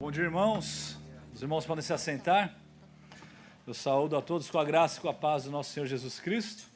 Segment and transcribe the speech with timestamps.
[0.00, 0.96] Bom dia, irmãos.
[1.34, 2.56] Os irmãos podem se assentar.
[3.66, 6.20] Eu saúdo a todos com a graça e com a paz do nosso Senhor Jesus
[6.20, 6.70] Cristo.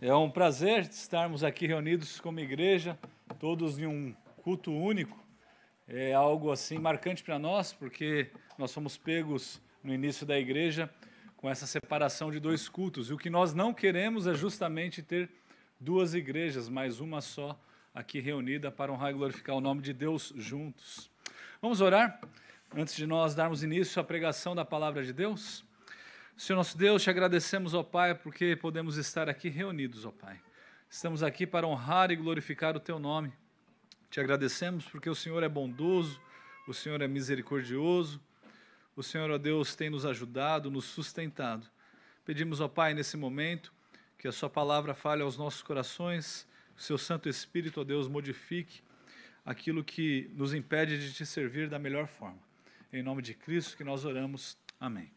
[0.00, 2.96] É um prazer estarmos aqui reunidos como igreja,
[3.40, 5.18] todos em um culto único.
[5.88, 10.88] É algo assim marcante para nós, porque nós fomos pegos no início da igreja
[11.36, 13.10] com essa separação de dois cultos.
[13.10, 15.28] E o que nós não queremos é justamente ter
[15.80, 17.60] duas igrejas, mas uma só
[17.92, 21.10] aqui reunida para honrar e glorificar o nome de Deus juntos.
[21.62, 22.20] Vamos orar
[22.76, 25.64] antes de nós darmos início à pregação da palavra de Deus?
[26.36, 30.38] Senhor nosso Deus, te agradecemos, ó Pai, porque podemos estar aqui reunidos, ó Pai.
[30.90, 33.32] Estamos aqui para honrar e glorificar o teu nome.
[34.10, 36.20] Te agradecemos porque o Senhor é bondoso,
[36.68, 38.20] o Senhor é misericordioso,
[38.94, 41.66] o Senhor, ó Deus, tem nos ajudado, nos sustentado.
[42.22, 43.72] Pedimos, ó Pai, nesse momento,
[44.18, 46.46] que a Sua palavra fale aos nossos corações,
[46.76, 48.82] o Seu Santo Espírito, ó Deus, modifique
[49.46, 52.38] aquilo que nos impede de te servir da melhor forma.
[52.92, 54.58] Em nome de Cristo que nós oramos.
[54.80, 55.08] Amém.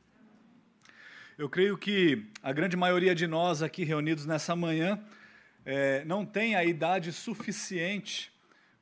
[1.35, 5.03] Eu creio que a grande maioria de nós aqui reunidos nessa manhã
[5.65, 8.31] é, não tem a idade suficiente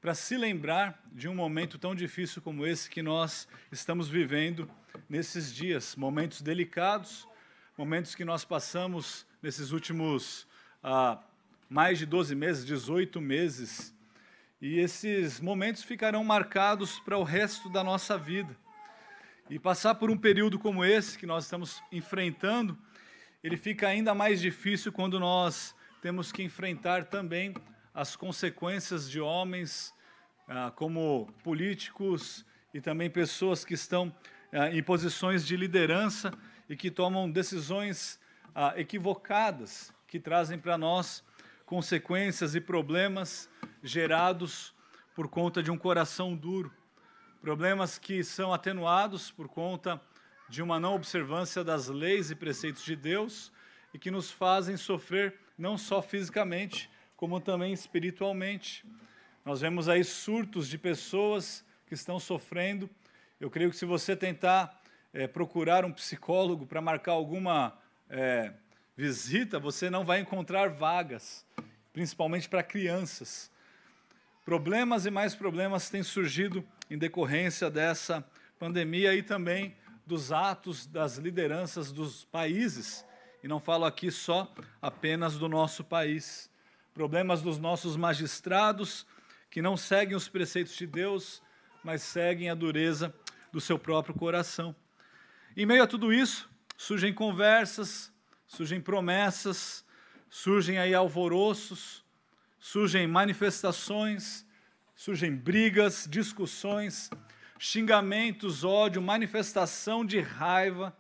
[0.02, 4.69] para se lembrar de um momento tão difícil como esse que nós estamos vivendo
[5.09, 7.27] nesses dias, momentos delicados,
[7.77, 10.45] momentos que nós passamos nesses últimos
[10.83, 11.19] ah,
[11.69, 13.95] mais de 12 meses, 18 meses,
[14.61, 18.55] e esses momentos ficarão marcados para o resto da nossa vida.
[19.50, 22.78] E passar por um período como esse que nós estamos enfrentando,
[23.44, 27.53] ele fica ainda mais difícil quando nós temos que enfrentar também
[27.94, 29.94] as consequências de homens
[30.47, 34.13] ah, como políticos e também pessoas que estão
[34.52, 36.31] ah, em posições de liderança
[36.67, 38.19] e que tomam decisões
[38.55, 41.23] ah, equivocadas, que trazem para nós
[41.66, 43.50] consequências e problemas
[43.83, 44.73] gerados
[45.16, 46.72] por conta de um coração duro,
[47.42, 50.00] problemas que são atenuados por conta
[50.50, 53.52] de uma não observância das leis e preceitos de Deus
[53.94, 58.85] e que nos fazem sofrer não só fisicamente, como também espiritualmente.
[59.44, 62.90] Nós vemos aí surtos de pessoas que estão sofrendo.
[63.40, 64.81] Eu creio que se você tentar
[65.13, 67.78] é, procurar um psicólogo para marcar alguma
[68.09, 68.53] é,
[68.96, 71.46] visita, você não vai encontrar vagas,
[71.91, 73.51] principalmente para crianças.
[74.47, 78.25] Problemas e mais problemas têm surgido em decorrência dessa
[78.58, 79.75] pandemia e também
[80.06, 83.06] dos atos das lideranças dos países.
[83.44, 84.50] E não falo aqui só
[84.81, 86.50] apenas do nosso país.
[86.94, 89.06] Problemas dos nossos magistrados
[89.52, 91.44] que não seguem os preceitos de Deus,
[91.84, 93.13] mas seguem a dureza
[93.52, 94.74] do seu próprio coração.
[95.57, 98.13] Em meio a tudo isso, surgem conversas,
[98.47, 99.84] surgem promessas,
[100.30, 102.06] surgem aí alvoroços,
[102.59, 104.45] surgem manifestações,
[104.95, 107.09] surgem brigas, discussões,
[107.59, 110.95] xingamentos, ódio, manifestação de raiva,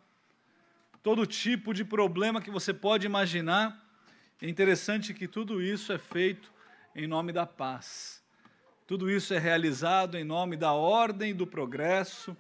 [1.01, 3.83] todo tipo de problema que você pode imaginar.
[4.41, 6.51] É interessante que tudo isso é feito
[6.95, 8.23] em nome da paz.
[8.85, 12.35] Tudo isso é realizado em nome da ordem, do progresso,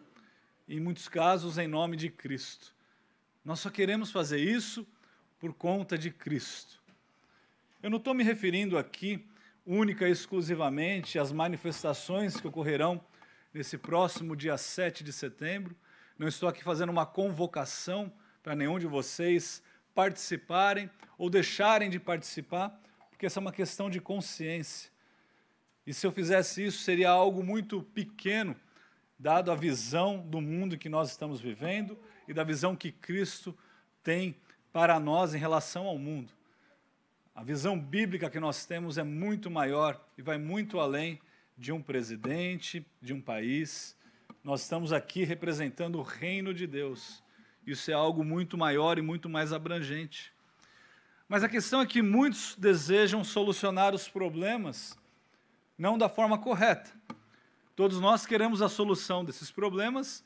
[0.67, 2.73] em muitos casos em nome de Cristo.
[3.43, 4.85] Nós só queremos fazer isso
[5.39, 6.76] por conta de Cristo.
[7.81, 9.23] Eu não estou me referindo aqui
[9.63, 12.99] única e exclusivamente às manifestações que ocorrerão
[13.53, 15.75] nesse próximo dia 7 de setembro.
[16.17, 18.11] Não estou aqui fazendo uma convocação
[18.41, 19.61] para nenhum de vocês
[19.93, 20.89] participarem
[21.19, 24.89] ou deixarem de participar, porque essa é uma questão de consciência.
[25.85, 28.55] E se eu fizesse isso, seria algo muito pequeno,
[29.19, 31.95] dado a visão do mundo que nós estamos vivendo
[32.27, 33.55] e da visão que Cristo
[34.01, 34.35] tem
[34.73, 36.36] para nós em relação ao mundo.
[37.37, 41.21] A visão bíblica que nós temos é muito maior e vai muito além
[41.55, 43.95] de um presidente, de um país.
[44.43, 47.23] Nós estamos aqui representando o reino de Deus.
[47.63, 50.33] Isso é algo muito maior e muito mais abrangente.
[51.29, 54.97] Mas a questão é que muitos desejam solucionar os problemas
[55.77, 56.89] não da forma correta.
[57.75, 60.25] Todos nós queremos a solução desses problemas,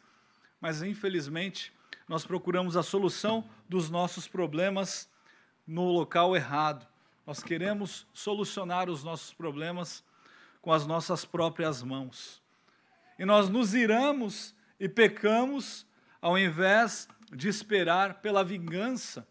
[0.61, 1.73] mas infelizmente
[2.07, 5.09] nós procuramos a solução dos nossos problemas
[5.67, 6.89] no local errado.
[7.31, 10.03] Nós queremos solucionar os nossos problemas
[10.61, 12.41] com as nossas próprias mãos.
[13.17, 15.87] E nós nos iramos e pecamos
[16.21, 19.25] ao invés de esperar pela vingança,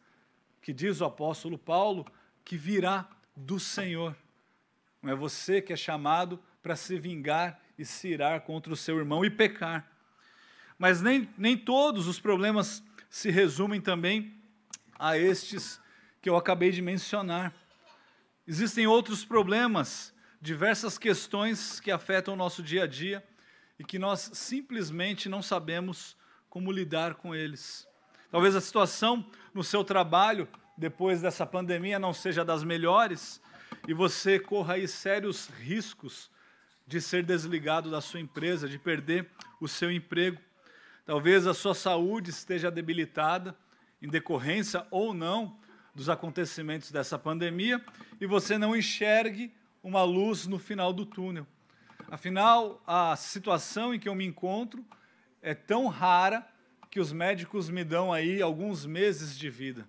[0.63, 2.07] que diz o apóstolo Paulo,
[2.43, 3.07] que virá
[3.37, 4.17] do Senhor.
[5.03, 8.97] Não é você que é chamado para se vingar e se irar contra o seu
[8.97, 9.87] irmão e pecar.
[10.79, 14.41] Mas nem, nem todos os problemas se resumem também
[14.99, 15.79] a estes
[16.23, 17.60] que eu acabei de mencionar.
[18.47, 23.25] Existem outros problemas, diversas questões que afetam o nosso dia a dia
[23.79, 26.17] e que nós simplesmente não sabemos
[26.49, 27.87] como lidar com eles.
[28.31, 33.41] Talvez a situação no seu trabalho, depois dessa pandemia, não seja das melhores
[33.87, 36.31] e você corra aí sérios riscos
[36.87, 39.29] de ser desligado da sua empresa, de perder
[39.61, 40.41] o seu emprego.
[41.05, 43.57] Talvez a sua saúde esteja debilitada
[44.03, 45.59] em decorrência ou não
[45.95, 47.85] dos acontecimentos dessa pandemia
[48.21, 49.53] e você não enxergue
[49.83, 51.47] uma luz no final do túnel.
[52.11, 54.85] Afinal, a situação em que eu me encontro
[55.41, 56.47] é tão rara
[56.91, 59.87] que os médicos me dão aí alguns meses de vida.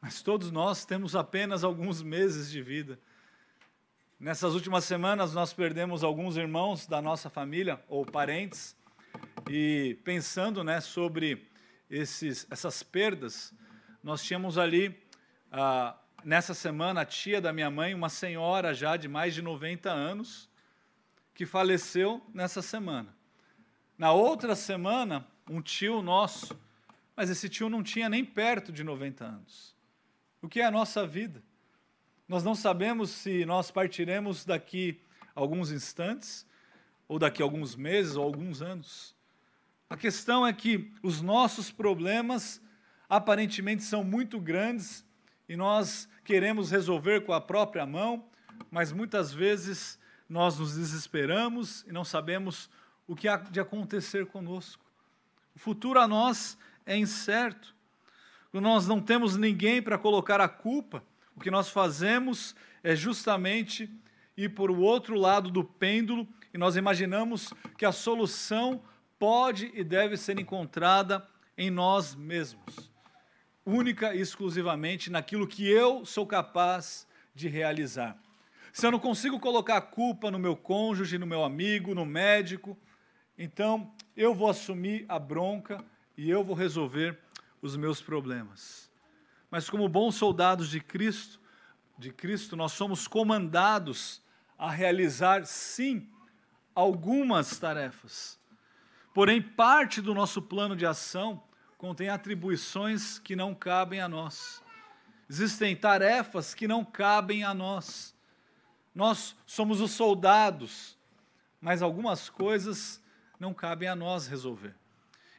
[0.00, 2.98] Mas todos nós temos apenas alguns meses de vida.
[4.20, 8.76] Nessas últimas semanas nós perdemos alguns irmãos da nossa família ou parentes
[9.50, 11.50] e pensando, né, sobre
[11.90, 13.52] esses, essas perdas,
[14.02, 14.90] nós tínhamos ali
[15.56, 19.88] ah, nessa semana a tia da minha mãe, uma senhora já de mais de 90
[19.88, 20.50] anos,
[21.32, 23.14] que faleceu nessa semana.
[23.96, 26.58] Na outra semana, um tio nosso,
[27.14, 29.76] mas esse tio não tinha nem perto de 90 anos.
[30.42, 31.40] O que é a nossa vida?
[32.26, 35.00] Nós não sabemos se nós partiremos daqui
[35.36, 36.44] alguns instantes,
[37.06, 39.14] ou daqui alguns meses, ou alguns anos.
[39.88, 42.60] A questão é que os nossos problemas
[43.08, 45.04] aparentemente são muito grandes
[45.48, 48.24] e nós queremos resolver com a própria mão,
[48.70, 49.98] mas muitas vezes
[50.28, 52.70] nós nos desesperamos e não sabemos
[53.06, 54.84] o que há de acontecer conosco.
[55.54, 56.56] O futuro a nós
[56.86, 57.74] é incerto.
[58.52, 61.02] Nós não temos ninguém para colocar a culpa.
[61.36, 63.90] O que nós fazemos é justamente
[64.36, 68.82] ir por o outro lado do pêndulo e nós imaginamos que a solução
[69.18, 71.26] pode e deve ser encontrada
[71.56, 72.90] em nós mesmos,
[73.64, 78.16] única e exclusivamente naquilo que eu sou capaz de realizar.
[78.72, 82.76] Se eu não consigo colocar a culpa no meu cônjuge, no meu amigo, no médico,
[83.38, 85.84] então eu vou assumir a bronca
[86.16, 87.18] e eu vou resolver
[87.62, 88.90] os meus problemas.
[89.50, 91.40] Mas como bons soldados de Cristo,
[91.96, 94.20] de Cristo, nós somos comandados
[94.58, 96.08] a realizar sim
[96.74, 98.40] algumas tarefas.
[99.12, 101.43] Porém, parte do nosso plano de ação
[101.84, 104.62] contém atribuições que não cabem a nós.
[105.28, 108.14] Existem tarefas que não cabem a nós.
[108.94, 110.96] Nós somos os soldados,
[111.60, 113.02] mas algumas coisas
[113.38, 114.74] não cabem a nós resolver.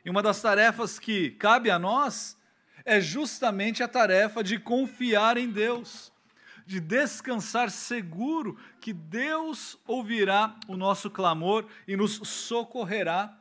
[0.06, 2.38] E uma das tarefas que cabe a nós
[2.86, 6.14] é justamente a tarefa de confiar em Deus,
[6.64, 13.36] de descansar seguro que Deus ouvirá o nosso clamor e nos socorrerá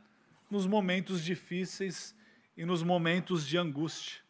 [0.51, 2.15] nos momentos difíceis
[2.56, 4.21] e nos momentos de angústia.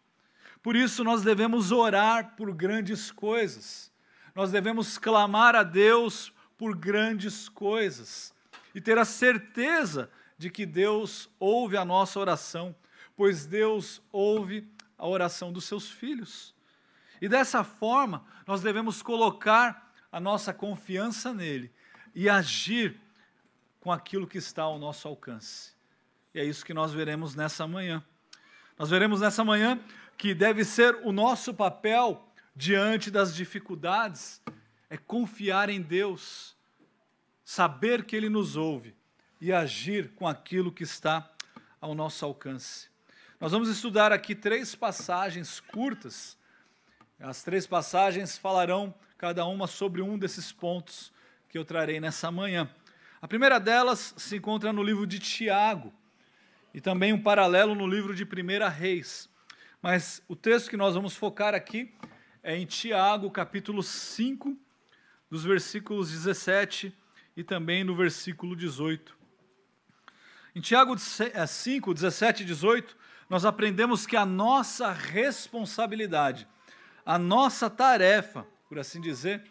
[0.62, 3.92] Por isso, nós devemos orar por grandes coisas,
[4.34, 8.34] nós devemos clamar a Deus por grandes coisas
[8.74, 12.74] e ter a certeza de que Deus ouve a nossa oração,
[13.16, 14.68] pois Deus ouve
[14.98, 16.54] a oração dos seus filhos.
[17.20, 21.72] E dessa forma, nós devemos colocar a nossa confiança nele
[22.14, 23.00] e agir
[23.80, 25.74] com aquilo que está ao nosso alcance.
[26.34, 28.04] E é isso que nós veremos nessa manhã.
[28.76, 29.78] Nós veremos nessa manhã
[30.18, 34.42] que deve ser o nosso papel diante das dificuldades
[34.90, 36.56] é confiar em Deus,
[37.44, 38.94] saber que Ele nos ouve
[39.40, 41.30] e agir com aquilo que está
[41.80, 42.88] ao nosso alcance.
[43.40, 46.36] Nós vamos estudar aqui três passagens curtas.
[47.20, 51.12] As três passagens falarão cada uma sobre um desses pontos
[51.48, 52.68] que eu trarei nessa manhã.
[53.22, 55.92] A primeira delas se encontra no livro de Tiago
[56.74, 59.30] e também um paralelo no livro de 1 Reis.
[59.80, 61.94] Mas o texto que nós vamos focar aqui
[62.42, 64.58] é em Tiago, capítulo 5,
[65.30, 66.92] dos versículos 17
[67.36, 69.16] e também no versículo 18.
[70.52, 72.96] Em Tiago 5, 17 e 18,
[73.30, 76.46] nós aprendemos que a nossa responsabilidade,
[77.06, 79.44] a nossa tarefa, por assim dizer,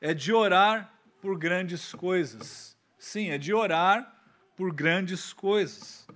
[0.00, 2.76] é de orar por grandes coisas.
[2.98, 4.12] Sim, é de orar
[4.56, 6.06] por grandes coisas.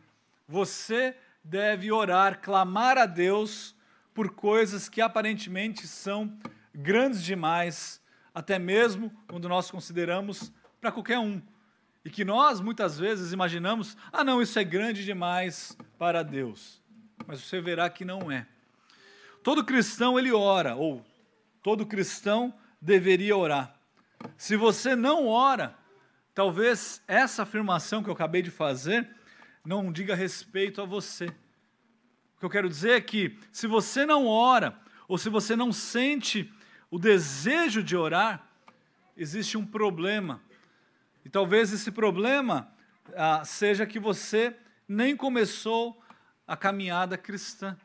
[0.48, 1.14] Você
[1.44, 3.76] deve orar, clamar a Deus
[4.14, 6.36] por coisas que aparentemente são
[6.74, 8.00] grandes demais,
[8.34, 10.50] até mesmo quando nós consideramos
[10.80, 11.42] para qualquer um.
[12.02, 16.82] E que nós muitas vezes imaginamos: ah, não, isso é grande demais para Deus.
[17.26, 18.46] Mas você verá que não é.
[19.42, 21.04] Todo cristão ele ora, ou
[21.62, 23.78] todo cristão deveria orar.
[24.36, 25.76] Se você não ora,
[26.34, 29.17] talvez essa afirmação que eu acabei de fazer
[29.64, 31.26] não diga respeito a você.
[31.26, 35.72] O que eu quero dizer é que, se você não ora, ou se você não
[35.72, 36.52] sente
[36.90, 38.46] o desejo de orar,
[39.16, 40.40] existe um problema.
[41.24, 42.72] E talvez esse problema
[43.16, 46.00] ah, seja que você nem começou
[46.46, 47.76] a caminhada cristã.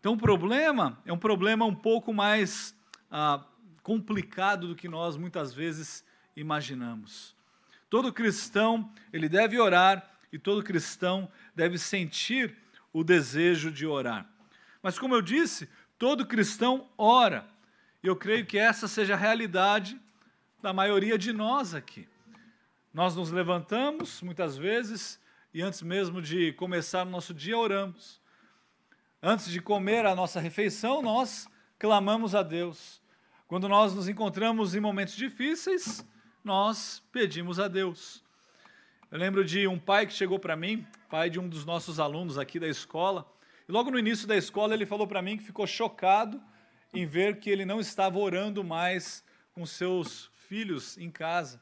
[0.00, 2.74] Então, o problema é um problema um pouco mais
[3.10, 3.44] ah,
[3.82, 6.04] complicado do que nós muitas vezes
[6.36, 7.34] imaginamos.
[7.90, 12.56] Todo cristão, ele deve orar e todo cristão deve sentir
[12.92, 14.28] o desejo de orar.
[14.82, 15.68] Mas como eu disse,
[15.98, 17.46] todo cristão ora.
[18.02, 20.00] E eu creio que essa seja a realidade
[20.62, 22.08] da maioria de nós aqui.
[22.92, 25.20] Nós nos levantamos muitas vezes
[25.52, 28.20] e antes mesmo de começar o nosso dia oramos.
[29.22, 33.02] Antes de comer a nossa refeição, nós clamamos a Deus.
[33.46, 36.04] Quando nós nos encontramos em momentos difíceis,
[36.44, 38.22] nós pedimos a Deus.
[39.10, 42.36] Eu lembro de um pai que chegou para mim, pai de um dos nossos alunos
[42.36, 43.26] aqui da escola,
[43.66, 46.38] e logo no início da escola ele falou para mim que ficou chocado
[46.92, 49.24] em ver que ele não estava orando mais
[49.54, 51.58] com seus filhos em casa.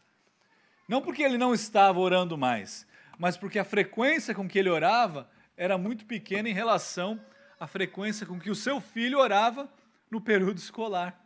[0.88, 2.84] Não porque ele não estava orando mais,
[3.16, 7.20] mas porque a frequência com que ele orava era muito pequena em relação
[7.60, 9.72] a frequência com que o seu filho orava
[10.10, 11.24] no período escolar.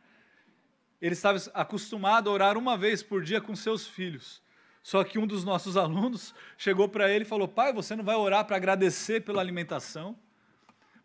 [1.01, 4.43] Ele estava acostumado a orar uma vez por dia com seus filhos.
[4.83, 8.17] Só que um dos nossos alunos chegou para ele e falou: Pai, você não vai
[8.17, 10.17] orar para agradecer pela alimentação?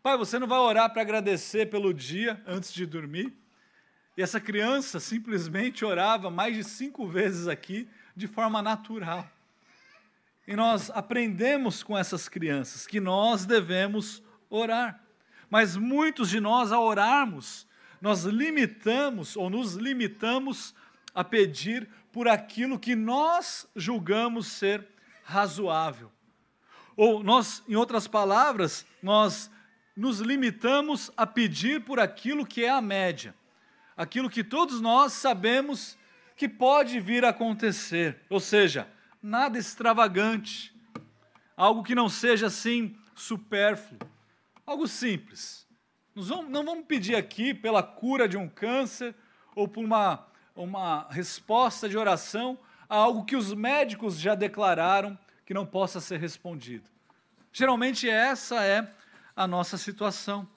[0.02, 3.34] Pai, você não vai orar para agradecer pelo dia antes de dormir?
[4.16, 9.28] E essa criança simplesmente orava mais de cinco vezes aqui de forma natural.
[10.46, 15.02] E nós aprendemos com essas crianças que nós devemos orar.
[15.50, 17.66] Mas muitos de nós, ao orarmos,
[18.00, 20.74] nós limitamos ou nos limitamos
[21.14, 24.88] a pedir por aquilo que nós julgamos ser
[25.22, 26.10] razoável.
[26.96, 29.50] Ou nós, em outras palavras, nós
[29.94, 33.34] nos limitamos a pedir por aquilo que é a média,
[33.94, 35.98] aquilo que todos nós sabemos
[36.34, 38.88] que pode vir a acontecer, ou seja,
[39.22, 40.74] nada extravagante,
[41.54, 43.98] algo que não seja assim supérfluo
[44.66, 45.66] Algo simples.
[46.14, 49.14] Vamos, não vamos pedir aqui pela cura de um câncer
[49.54, 50.26] ou por uma,
[50.56, 52.58] uma resposta de oração
[52.88, 56.88] a algo que os médicos já declararam que não possa ser respondido.
[57.52, 58.92] Geralmente essa é
[59.34, 60.48] a nossa situação.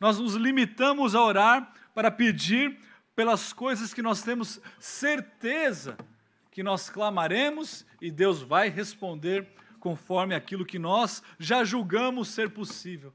[0.00, 2.78] Nós nos limitamos a orar para pedir
[3.14, 5.96] pelas coisas que nós temos certeza
[6.50, 9.48] que nós clamaremos e Deus vai responder
[9.78, 13.12] conforme aquilo que nós já julgamos ser possível.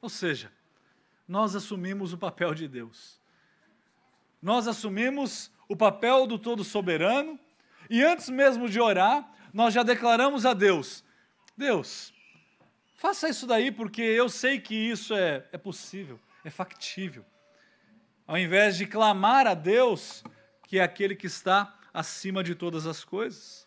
[0.00, 0.50] Ou seja,
[1.26, 3.20] nós assumimos o papel de Deus.
[4.40, 7.38] Nós assumimos o papel do Todo Soberano
[7.88, 11.04] e antes mesmo de orar, nós já declaramos a Deus:
[11.56, 12.12] Deus,
[12.94, 17.24] faça isso daí porque eu sei que isso é, é possível, é factível.
[18.26, 20.24] Ao invés de clamar a Deus,
[20.66, 23.66] que é aquele que está acima de todas as coisas.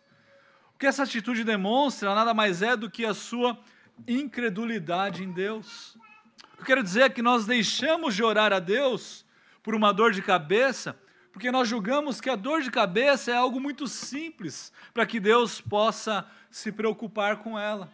[0.75, 3.57] O que essa atitude demonstra nada mais é do que a sua
[4.07, 5.97] incredulidade em Deus.
[6.57, 9.25] Eu quero dizer é que nós deixamos de orar a Deus
[9.63, 10.99] por uma dor de cabeça,
[11.31, 15.61] porque nós julgamos que a dor de cabeça é algo muito simples para que Deus
[15.61, 17.91] possa se preocupar com ela.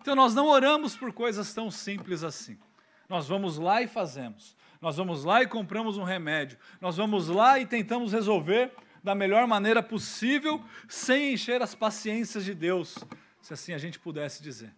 [0.00, 2.58] Então nós não oramos por coisas tão simples assim.
[3.08, 4.56] Nós vamos lá e fazemos.
[4.80, 6.58] Nós vamos lá e compramos um remédio.
[6.80, 8.72] Nós vamos lá e tentamos resolver
[9.02, 12.98] da melhor maneira possível, sem encher as paciências de Deus,
[13.40, 14.74] se assim a gente pudesse dizer.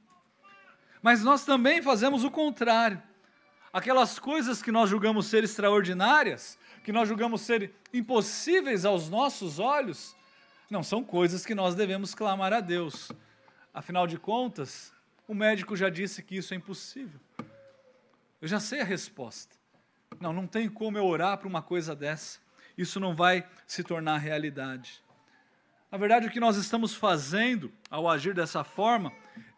[1.02, 3.02] Mas nós também fazemos o contrário.
[3.78, 10.16] Aquelas coisas que nós julgamos ser extraordinárias, que nós julgamos ser impossíveis aos nossos olhos,
[10.68, 13.12] não são coisas que nós devemos clamar a Deus.
[13.72, 14.92] Afinal de contas,
[15.28, 17.20] o médico já disse que isso é impossível.
[18.42, 19.54] Eu já sei a resposta.
[20.18, 22.40] Não, não tem como eu orar para uma coisa dessa.
[22.76, 25.04] Isso não vai se tornar realidade.
[25.88, 29.12] Na verdade, o que nós estamos fazendo ao agir dessa forma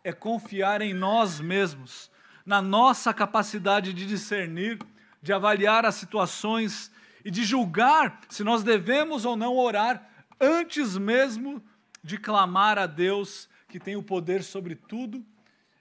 [0.04, 2.10] é confiar em nós mesmos,
[2.44, 4.78] na nossa capacidade de discernir,
[5.22, 6.90] de avaliar as situações
[7.24, 10.08] e de julgar se nós devemos ou não orar
[10.40, 11.62] antes mesmo
[12.02, 15.24] de clamar a Deus que tem o poder sobre tudo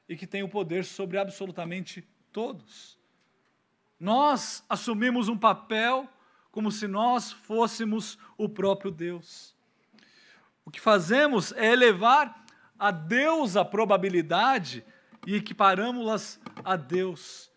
[0.08, 3.00] e que tem o poder sobre absolutamente todos.
[4.00, 6.08] Nós assumimos um papel
[6.52, 9.56] como se nós fôssemos o próprio Deus.
[10.66, 12.46] O que fazemos é elevar
[12.78, 14.84] a Deus a probabilidade
[15.26, 17.52] e equiparamos-las a Deus.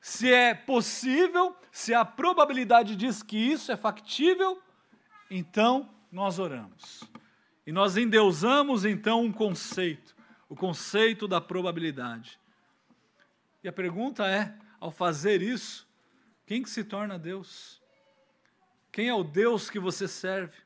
[0.00, 4.62] Se é possível, se a probabilidade diz que isso é factível,
[5.30, 7.02] então nós oramos.
[7.66, 10.14] E nós endeusamos então um conceito,
[10.48, 12.38] o conceito da probabilidade.
[13.64, 15.88] E a pergunta é, ao fazer isso,
[16.46, 17.82] quem que se torna Deus?
[18.92, 20.56] Quem é o Deus que você serve?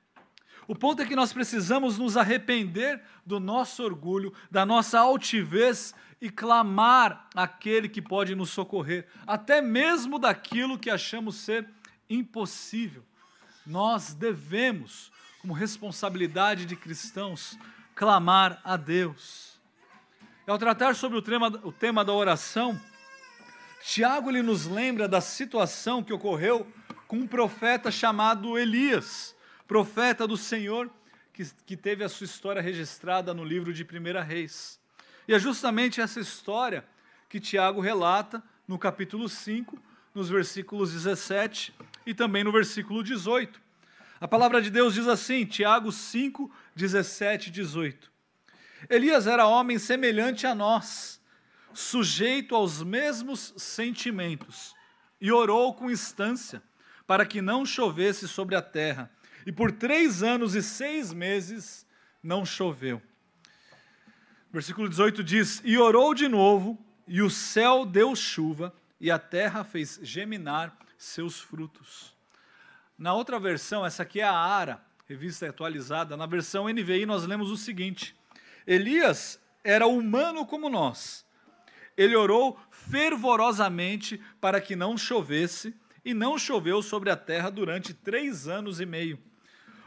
[0.69, 6.29] O ponto é que nós precisamos nos arrepender do nosso orgulho, da nossa altivez e
[6.29, 11.69] clamar aquele que pode nos socorrer, até mesmo daquilo que achamos ser
[12.09, 13.03] impossível.
[13.67, 15.11] Nós devemos,
[15.41, 17.59] como responsabilidade de cristãos,
[17.95, 19.59] clamar a Deus.
[20.47, 22.79] Ao tratar sobre o tema, o tema da oração,
[23.83, 26.67] Tiago ele nos lembra da situação que ocorreu
[27.07, 29.35] com um profeta chamado Elias
[29.71, 30.91] profeta do Senhor,
[31.33, 34.80] que, que teve a sua história registrada no livro de 1 Reis.
[35.31, 36.85] E é justamente essa história
[37.29, 39.81] que Tiago relata no capítulo 5,
[40.13, 41.73] nos versículos 17
[42.05, 43.63] e também no versículo 18.
[44.21, 48.11] A palavra de Deus diz assim, Tiago 5, 17 e 18.
[48.89, 51.23] Elias era homem semelhante a nós,
[51.73, 54.75] sujeito aos mesmos sentimentos,
[55.21, 56.61] e orou com instância
[57.07, 59.09] para que não chovesse sobre a terra
[59.47, 61.87] e por três anos e seis meses
[62.21, 63.01] não choveu.
[64.53, 66.77] Versículo 18 diz: E orou de novo,
[67.07, 72.17] e o céu deu chuva, e a terra fez geminar seus frutos.
[72.99, 77.51] Na outra versão, essa aqui é a ARA, revista atualizada, na versão NVI nós lemos
[77.51, 78.17] o seguinte:
[78.67, 81.25] Elias era humano como nós.
[81.97, 88.49] Ele orou fervorosamente para que não chovesse, e não choveu sobre a terra durante três
[88.49, 89.19] anos e meio.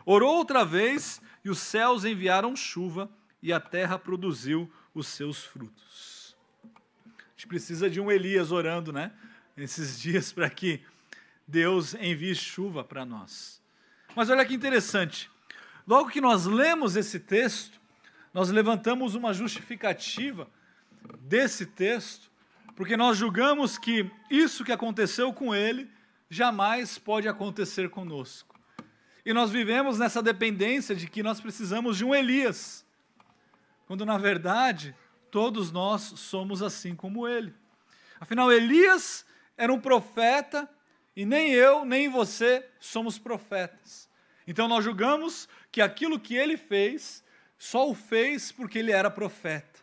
[0.05, 3.09] Orou outra vez, e os céus enviaram chuva,
[3.43, 6.33] e a terra produziu os seus frutos.
[6.63, 9.11] A gente precisa de um Elias orando, né?
[9.57, 10.81] Esses dias para que
[11.45, 13.61] Deus envie chuva para nós.
[14.15, 15.29] Mas olha que interessante.
[15.85, 17.81] Logo que nós lemos esse texto,
[18.33, 20.47] nós levantamos uma justificativa
[21.19, 22.31] desse texto,
[22.77, 25.91] porque nós julgamos que isso que aconteceu com ele
[26.29, 28.57] jamais pode acontecer conosco.
[29.25, 32.82] E nós vivemos nessa dependência de que nós precisamos de um Elias,
[33.85, 34.95] quando na verdade
[35.29, 37.53] todos nós somos assim como ele.
[38.19, 39.25] Afinal, Elias
[39.57, 40.69] era um profeta
[41.15, 44.09] e nem eu, nem você somos profetas.
[44.47, 47.23] Então nós julgamos que aquilo que ele fez,
[47.57, 49.79] só o fez porque ele era profeta.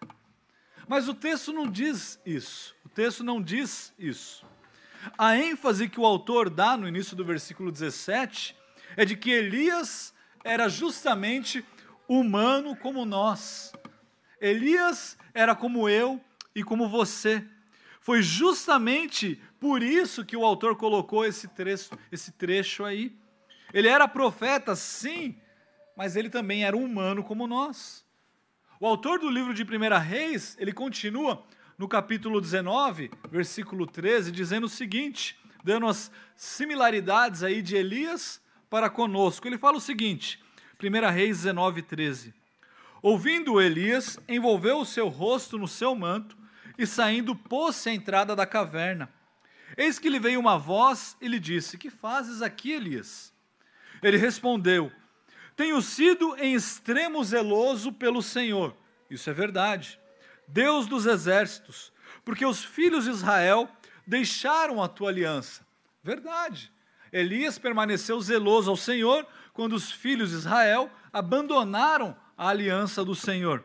[0.88, 2.74] Mas o texto não diz isso.
[2.84, 4.44] O texto não diz isso.
[5.16, 8.56] A ênfase que o autor dá no início do versículo 17
[8.96, 10.12] é de que Elias
[10.44, 11.64] era justamente
[12.08, 13.72] humano como nós.
[14.40, 16.20] Elias era como eu
[16.54, 17.44] e como você.
[18.00, 23.14] Foi justamente por isso que o autor colocou esse trecho, esse trecho aí.
[23.72, 25.36] Ele era profeta, sim,
[25.96, 28.04] mas ele também era humano como nós.
[28.80, 31.44] O autor do livro de 1 Reis, ele continua
[31.76, 38.88] no capítulo 19, versículo 13, dizendo o seguinte, dando as similaridades aí de Elias para
[38.88, 39.46] conosco.
[39.46, 40.42] Ele fala o seguinte,
[40.82, 42.39] 1 Reis 19, 13.
[43.02, 46.36] Ouvindo Elias, envolveu o seu rosto no seu manto
[46.76, 49.10] e saindo pôs-se à entrada da caverna.
[49.76, 53.32] Eis que lhe veio uma voz e lhe disse: Que fazes aqui, Elias?
[54.02, 54.92] Ele respondeu:
[55.56, 58.76] Tenho sido em extremo zeloso pelo Senhor.
[59.08, 59.98] Isso é verdade.
[60.46, 61.92] Deus dos exércitos,
[62.24, 63.68] porque os filhos de Israel
[64.06, 65.64] deixaram a tua aliança.
[66.02, 66.72] Verdade.
[67.12, 73.62] Elias permaneceu zeloso ao Senhor quando os filhos de Israel abandonaram a aliança do Senhor.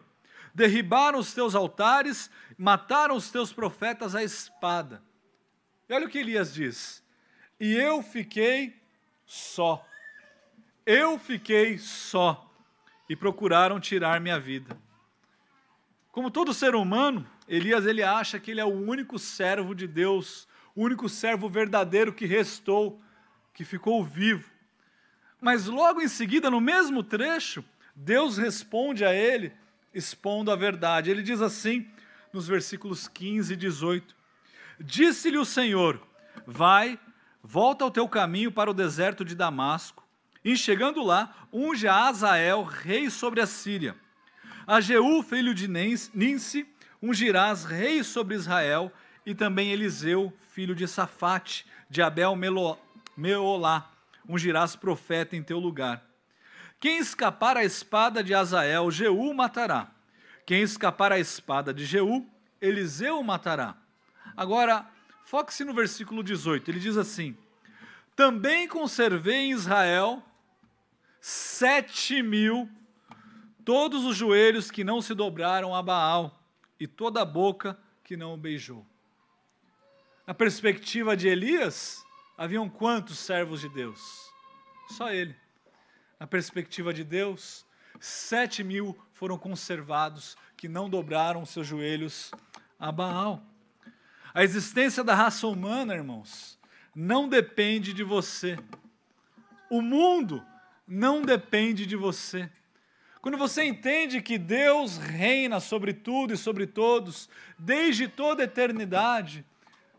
[0.53, 5.01] Derribaram os teus altares, mataram os teus profetas à espada.
[5.87, 7.01] E olha o que Elias diz:
[7.57, 8.75] E eu fiquei
[9.25, 9.87] só.
[10.85, 12.53] Eu fiquei só.
[13.07, 14.77] E procuraram tirar minha vida.
[16.11, 20.49] Como todo ser humano, Elias ele acha que ele é o único servo de Deus,
[20.75, 23.01] o único servo verdadeiro que restou
[23.53, 24.49] que ficou vivo.
[25.39, 27.63] Mas logo em seguida, no mesmo trecho,
[27.95, 29.53] Deus responde a ele,
[29.93, 31.09] expondo a verdade.
[31.09, 31.87] Ele diz assim,
[32.33, 34.15] nos versículos 15 e 18:
[34.79, 36.01] Disse-lhe o Senhor:
[36.45, 36.99] Vai,
[37.41, 40.05] volta ao teu caminho para o deserto de Damasco,
[40.43, 43.95] e chegando lá, unge a Azael, rei sobre a Síria.
[44.67, 46.67] A Jeú, filho de Ninse,
[47.01, 48.91] ungirás rei sobre Israel,
[49.25, 52.35] e também Eliseu, filho de Safate, de Abel
[53.15, 53.91] Meolá,
[54.27, 56.03] ungirás profeta em teu lugar.
[56.79, 59.91] Quem escapar à espada de Azael, Jeú matará.
[60.45, 62.27] Quem escapar à espada de Jeú,
[62.61, 63.75] Eliseu matará.
[64.37, 64.85] Agora,
[65.23, 67.35] foque-se no versículo 18, ele diz assim:
[68.15, 70.23] Também conservei em Israel
[71.19, 72.69] sete mil,
[73.63, 76.39] todos os joelhos que não se dobraram a Baal,
[76.79, 78.85] e toda a boca que não o beijou.
[80.27, 82.05] Na perspectiva de Elias,
[82.37, 84.29] Haviam quantos servos de Deus?
[84.89, 85.33] Só ele.
[86.19, 87.65] Na perspectiva de Deus,
[87.99, 92.31] sete mil foram conservados que não dobraram seus joelhos
[92.79, 93.43] a Baal.
[94.33, 96.59] A existência da raça humana, irmãos,
[96.93, 98.57] não depende de você.
[99.69, 100.45] O mundo
[100.87, 102.49] não depende de você.
[103.21, 109.43] Quando você entende que Deus reina sobre tudo e sobre todos, desde toda a eternidade,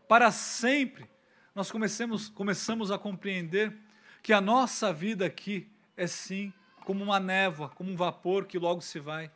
[0.07, 1.09] para sempre,
[1.53, 3.75] nós começamos, começamos a compreender
[4.23, 6.53] que a nossa vida aqui é sim
[6.85, 9.29] como uma névoa, como um vapor que logo se vai.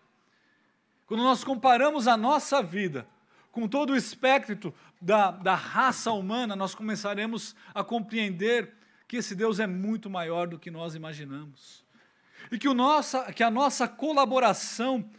[1.06, 3.06] Quando nós comparamos a nossa vida
[3.52, 8.74] com todo o espectro da, da raça humana, nós começaremos a compreender
[9.08, 11.84] que esse Deus é muito maior do que nós imaginamos.
[12.50, 15.10] E que, o nossa, que a nossa colaboração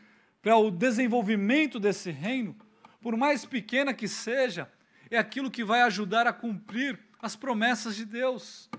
[0.41, 2.57] para o desenvolvimento desse reino,
[3.03, 4.71] por mais pequena que seja,
[5.11, 8.71] é aquilo que vai ajudar a cumprir as promessas de Deus.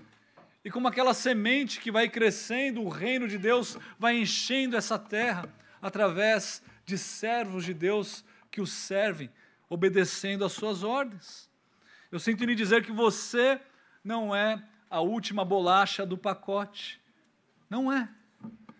[0.64, 5.46] E como aquela semente que vai crescendo, o reino de Deus vai enchendo essa terra
[5.82, 9.30] através de servos de Deus que o servem,
[9.68, 11.50] obedecendo às suas ordens.
[12.10, 13.60] Eu sinto lhe dizer que você
[14.02, 17.00] não é a última bolacha do pacote.
[17.68, 18.08] Não é.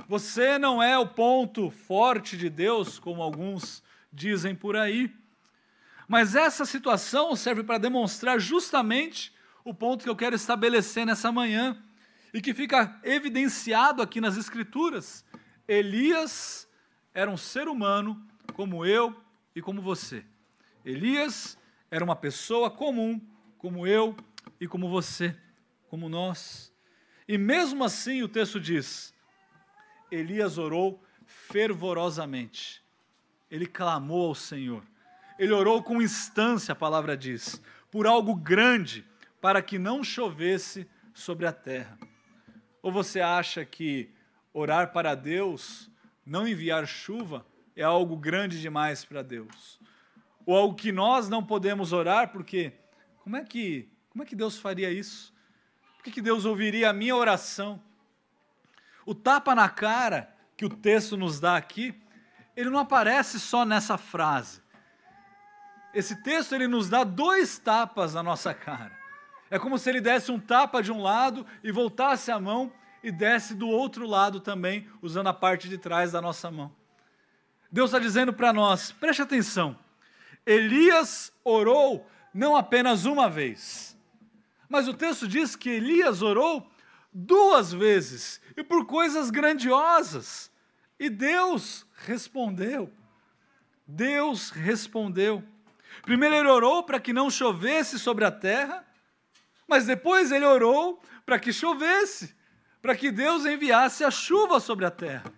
[0.09, 5.13] Você não é o ponto forte de Deus, como alguns dizem por aí.
[6.07, 11.83] Mas essa situação serve para demonstrar justamente o ponto que eu quero estabelecer nessa manhã
[12.33, 15.25] e que fica evidenciado aqui nas Escrituras.
[15.67, 16.69] Elias
[17.15, 18.23] era um ser humano
[18.53, 19.17] como eu
[19.57, 20.25] e como você.
[20.85, 21.57] Elias
[21.91, 23.21] era uma pessoa comum,
[23.57, 24.15] como eu
[24.61, 25.35] e como você
[25.95, 26.73] como nós.
[27.29, 29.15] E mesmo assim o texto diz:
[30.11, 32.83] Elias orou fervorosamente.
[33.49, 34.83] Ele clamou ao Senhor.
[35.39, 39.07] Ele orou com instância, a palavra diz, por algo grande,
[39.45, 41.99] para que não chovesse sobre a terra.
[42.81, 44.11] Ou você acha que
[44.55, 45.91] orar para Deus,
[46.25, 47.45] não enviar chuva,
[47.77, 49.79] é algo grande demais para Deus?
[50.47, 52.73] Ou algo que nós não podemos orar, porque
[53.19, 55.31] como é que, como é que Deus faria isso?
[56.03, 57.79] Por que Deus ouviria a minha oração?
[59.05, 61.95] O tapa na cara que o texto nos dá aqui,
[62.57, 64.63] ele não aparece só nessa frase.
[65.93, 69.04] Esse texto ele nos dá dois tapas na nossa cara.
[69.55, 72.73] É como se ele desse um tapa de um lado e voltasse a mão
[73.05, 76.75] e desse do outro lado também, usando a parte de trás da nossa mão.
[77.71, 79.79] Deus está dizendo para nós, preste atenção.
[80.45, 83.97] Elias orou não apenas uma vez,
[84.69, 86.69] mas o texto diz que Elias orou
[87.13, 90.51] duas vezes e por coisas grandiosas.
[90.99, 92.93] E Deus respondeu.
[93.87, 95.45] Deus respondeu.
[96.03, 98.85] Primeiro ele orou para que não chovesse sobre a terra,
[99.69, 102.35] mas depois ele orou para que chovesse,
[102.83, 105.33] para que Deus enviasse a chuva sobre a terra.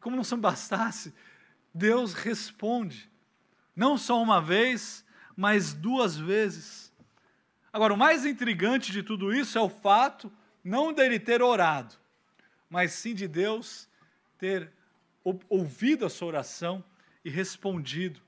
[0.00, 1.14] Como não bastasse,
[1.72, 3.10] Deus responde,
[3.74, 5.04] não só uma vez,
[5.36, 6.92] mas duas vezes.
[7.72, 10.30] Agora, o mais intrigante de tudo isso é o fato
[10.62, 11.96] não dele ter orado,
[12.70, 13.88] mas sim de Deus
[14.38, 14.72] ter
[15.48, 16.84] ouvido a sua oração
[17.24, 18.20] e respondido.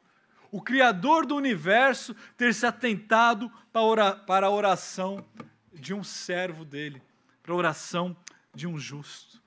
[0.50, 5.24] O Criador do universo ter se atentado para a oração
[5.72, 7.02] de um servo dele,
[7.42, 8.16] para a oração
[8.54, 9.42] de um justo.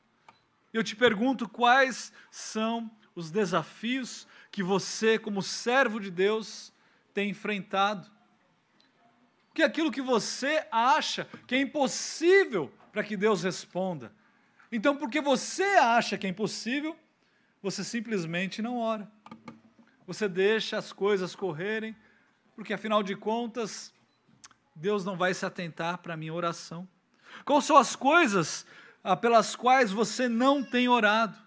[0.72, 6.72] Eu te pergunto quais são os desafios que você, como servo de Deus,
[7.14, 8.10] tem enfrentado
[9.54, 14.14] que aquilo que você acha que é impossível para que Deus responda.
[14.72, 16.96] Então, porque você acha que é impossível,
[17.62, 19.12] você simplesmente não ora.
[20.10, 21.96] Você deixa as coisas correrem,
[22.56, 23.94] porque afinal de contas,
[24.74, 26.90] Deus não vai se atentar para a minha oração.
[27.46, 28.66] Quais são as coisas
[29.04, 31.38] ah, pelas quais você não tem orado?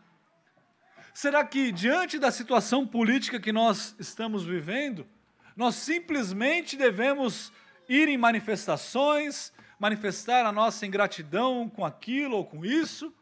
[1.13, 5.09] Será que, diante da situação política que nós estamos vivendo,
[5.57, 7.53] nós simplesmente devemos
[7.89, 13.13] ir em manifestações, manifestar a nossa ingratidão com aquilo ou com isso,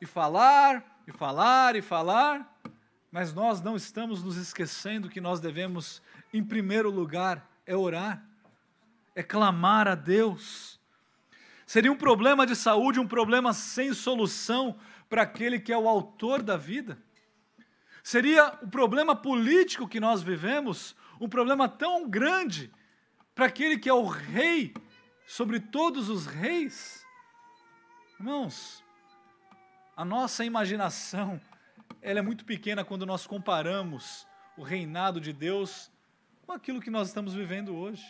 [0.00, 2.51] e falar, e falar, e falar,
[3.12, 6.00] mas nós não estamos nos esquecendo que nós devemos,
[6.32, 8.26] em primeiro lugar, é orar,
[9.14, 10.80] é clamar a Deus.
[11.66, 14.78] Seria um problema de saúde, um problema sem solução
[15.10, 16.96] para aquele que é o autor da vida?
[18.02, 22.72] Seria o problema político que nós vivemos um problema tão grande
[23.34, 24.72] para aquele que é o rei
[25.26, 27.04] sobre todos os reis.
[28.18, 28.82] Irmãos,
[29.94, 31.38] a nossa imaginação
[32.02, 35.90] ela é muito pequena quando nós comparamos o reinado de Deus
[36.44, 38.04] com aquilo que nós estamos vivendo hoje.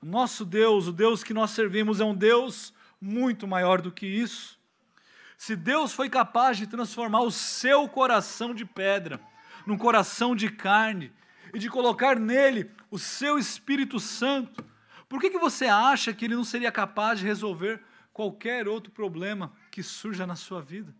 [0.00, 4.60] Nosso Deus, o Deus que nós servimos, é um Deus muito maior do que isso.
[5.36, 9.20] Se Deus foi capaz de transformar o seu coração de pedra
[9.66, 11.12] num coração de carne
[11.52, 14.64] e de colocar nele o seu Espírito Santo,
[15.08, 19.52] por que, que você acha que ele não seria capaz de resolver qualquer outro problema
[19.68, 20.94] que surja na sua vida?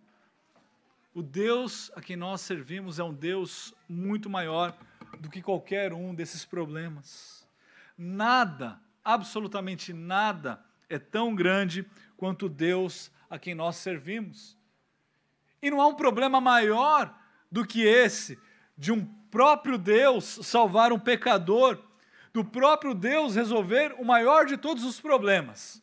[1.15, 4.75] O Deus a quem nós servimos é um Deus muito maior
[5.21, 7.47] do que qualquer um desses problemas.
[7.99, 11.85] Nada, absolutamente nada, é tão grande
[12.17, 14.57] quanto Deus a quem nós servimos.
[15.61, 17.15] E não há um problema maior
[17.51, 18.39] do que esse,
[18.77, 21.79] de um próprio Deus salvar um pecador,
[22.33, 25.83] do próprio Deus resolver o maior de todos os problemas.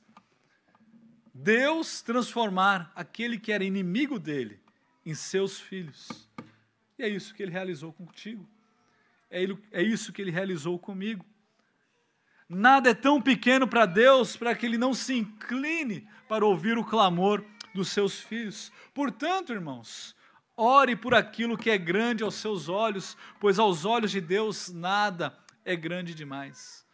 [1.32, 4.60] Deus transformar aquele que era inimigo dele
[5.06, 6.30] em seus filhos.
[6.98, 8.48] E é isso que ele realizou contigo.
[9.30, 11.26] É, é isso que ele realizou comigo.
[12.48, 16.84] Nada é tão pequeno para Deus para que ele não se incline para ouvir o
[16.84, 18.72] clamor dos seus filhos.
[18.94, 20.16] Portanto, irmãos,
[20.58, 25.38] ore por aquilo que é grande aos seus olhos, pois aos olhos de Deus nada
[25.64, 26.86] é grande demais.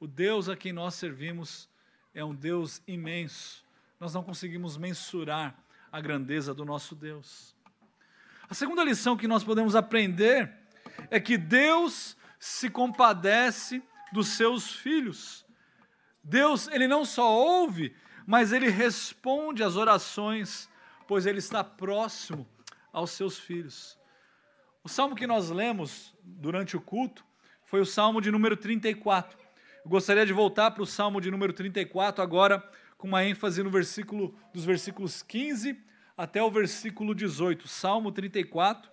[0.00, 1.68] O Deus a quem nós servimos
[2.12, 3.64] é um Deus imenso.
[3.98, 5.56] Nós não conseguimos mensurar
[5.92, 7.54] a grandeza do nosso Deus.
[8.48, 10.52] A segunda lição que nós podemos aprender
[11.10, 15.44] é que Deus se compadece dos seus filhos.
[16.22, 17.94] Deus, ele não só ouve,
[18.26, 20.68] mas ele responde às orações,
[21.06, 22.48] pois ele está próximo
[22.92, 23.98] aos seus filhos.
[24.82, 27.24] O salmo que nós lemos durante o culto
[27.64, 29.38] foi o salmo de número 34.
[29.84, 32.68] Eu gostaria de voltar para o salmo de número 34 agora,
[33.00, 35.74] com uma ênfase no versículo dos versículos 15
[36.18, 37.66] até o versículo 18.
[37.66, 38.90] Salmo 34,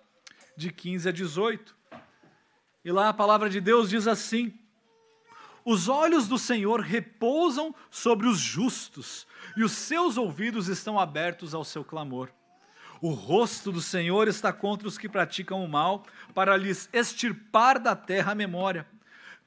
[0.56, 1.76] de 15 a 18.
[2.82, 4.58] E lá a palavra de Deus diz assim:
[5.62, 11.62] Os olhos do Senhor repousam sobre os justos, e os seus ouvidos estão abertos ao
[11.62, 12.30] seu clamor.
[13.02, 17.94] O rosto do Senhor está contra os que praticam o mal, para lhes extirpar da
[17.94, 18.86] terra a memória.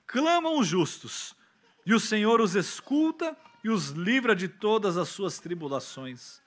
[0.06, 1.36] Clamam os justos,
[1.84, 6.42] e o Senhor os escuta e os livra de todas as suas tribulações.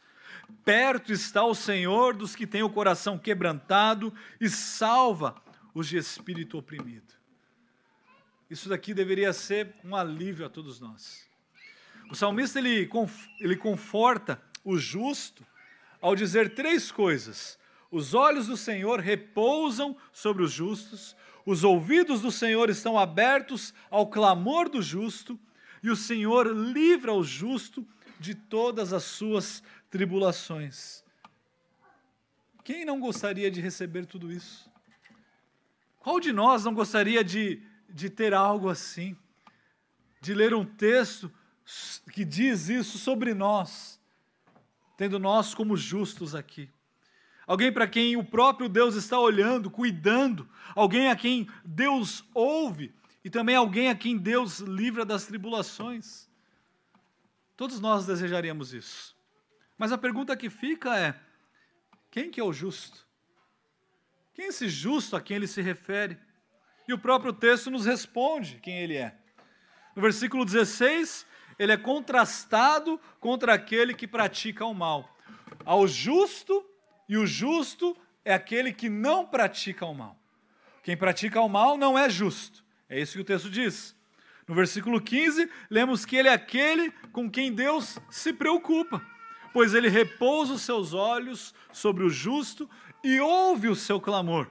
[0.64, 5.34] Perto está o Senhor dos que têm o coração quebrantado e salva
[5.72, 7.14] os de espírito oprimido.
[8.48, 11.26] Isso daqui deveria ser um alívio a todos nós.
[12.10, 12.88] O salmista ele,
[13.40, 15.44] ele conforta o justo
[16.00, 17.58] ao dizer três coisas:
[17.90, 24.06] os olhos do Senhor repousam sobre os justos, os ouvidos do Senhor estão abertos ao
[24.06, 25.38] clamor do justo,
[25.84, 27.86] e o Senhor livra o justo
[28.18, 31.04] de todas as suas tribulações.
[32.64, 34.66] Quem não gostaria de receber tudo isso?
[35.98, 39.14] Qual de nós não gostaria de, de ter algo assim?
[40.22, 41.30] De ler um texto
[42.14, 44.00] que diz isso sobre nós,
[44.96, 46.70] tendo nós como justos aqui.
[47.46, 52.94] Alguém para quem o próprio Deus está olhando, cuidando, alguém a quem Deus ouve
[53.24, 56.28] e também alguém a quem Deus livra das tribulações.
[57.56, 59.16] Todos nós desejaríamos isso.
[59.78, 61.18] Mas a pergunta que fica é:
[62.10, 63.06] quem que é o justo?
[64.34, 66.18] Quem é esse justo a quem ele se refere?
[66.86, 69.16] E o próprio texto nos responde quem ele é.
[69.96, 71.24] No versículo 16,
[71.58, 75.08] ele é contrastado contra aquele que pratica o mal.
[75.64, 76.64] Ao justo,
[77.08, 80.18] e o justo é aquele que não pratica o mal.
[80.82, 82.63] Quem pratica o mal não é justo.
[82.88, 83.94] É isso que o texto diz.
[84.46, 89.02] No versículo 15, lemos que ele é aquele com quem Deus se preocupa,
[89.52, 92.68] pois ele repousa os seus olhos sobre o justo
[93.02, 94.50] e ouve o seu clamor.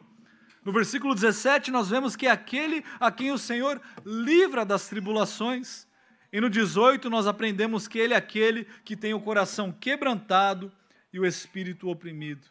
[0.65, 5.85] No versículo 17, nós vemos que é aquele a quem o Senhor livra das tribulações.
[6.31, 10.71] E no 18, nós aprendemos que ele é aquele que tem o coração quebrantado
[11.11, 12.47] e o espírito oprimido.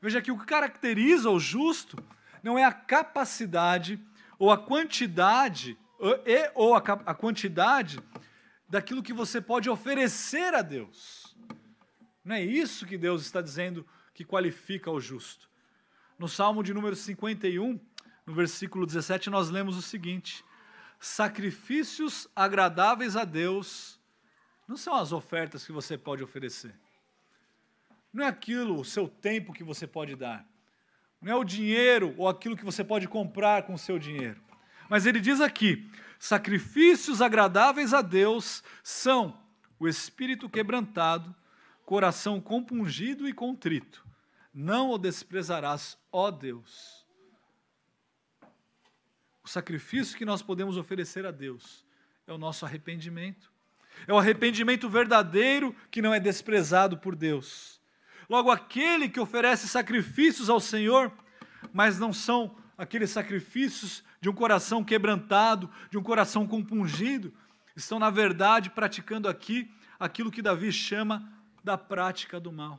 [0.00, 1.96] Veja que o que caracteriza o justo
[2.42, 3.98] não é a capacidade
[4.42, 5.78] ou a quantidade
[6.26, 8.00] e ou a, a quantidade
[8.68, 11.36] daquilo que você pode oferecer a Deus.
[12.24, 15.48] Não é isso que Deus está dizendo que qualifica o justo.
[16.18, 17.78] No Salmo de número 51,
[18.26, 20.44] no versículo 17, nós lemos o seguinte:
[20.98, 24.00] Sacrifícios agradáveis a Deus
[24.66, 26.74] não são as ofertas que você pode oferecer.
[28.12, 30.44] Não é aquilo, o seu tempo que você pode dar.
[31.22, 34.42] Não é o dinheiro ou aquilo que você pode comprar com o seu dinheiro.
[34.88, 39.40] Mas ele diz aqui: sacrifícios agradáveis a Deus são
[39.78, 41.34] o espírito quebrantado,
[41.84, 44.04] coração compungido e contrito.
[44.52, 47.06] Não o desprezarás, ó Deus.
[49.42, 51.84] O sacrifício que nós podemos oferecer a Deus
[52.26, 53.50] é o nosso arrependimento.
[54.06, 57.81] É o arrependimento verdadeiro que não é desprezado por Deus.
[58.28, 61.12] Logo, aquele que oferece sacrifícios ao Senhor,
[61.72, 67.32] mas não são aqueles sacrifícios de um coração quebrantado, de um coração compungido,
[67.76, 71.32] estão, na verdade, praticando aqui aquilo que Davi chama
[71.62, 72.78] da prática do mal.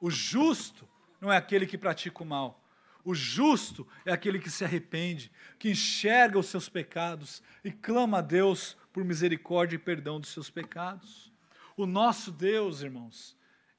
[0.00, 0.88] O justo
[1.20, 2.62] não é aquele que pratica o mal.
[3.04, 8.20] O justo é aquele que se arrepende, que enxerga os seus pecados e clama a
[8.20, 11.32] Deus por misericórdia e perdão dos seus pecados.
[11.76, 13.36] O nosso Deus, irmãos,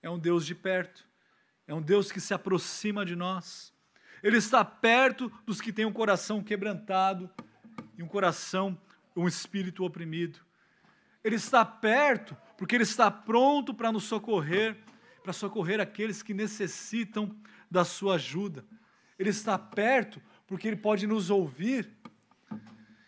[0.08, 1.06] é um Deus de perto,
[1.68, 3.74] é um Deus que se aproxima de nós.
[4.24, 7.30] Ele está perto dos que têm um coração quebrantado
[7.98, 8.80] e um coração,
[9.16, 10.40] um espírito oprimido.
[11.24, 14.78] Ele está perto porque ele está pronto para nos socorrer,
[15.22, 17.36] para socorrer aqueles que necessitam
[17.70, 18.66] da sua ajuda.
[19.20, 21.92] Ele está perto porque ele pode nos ouvir.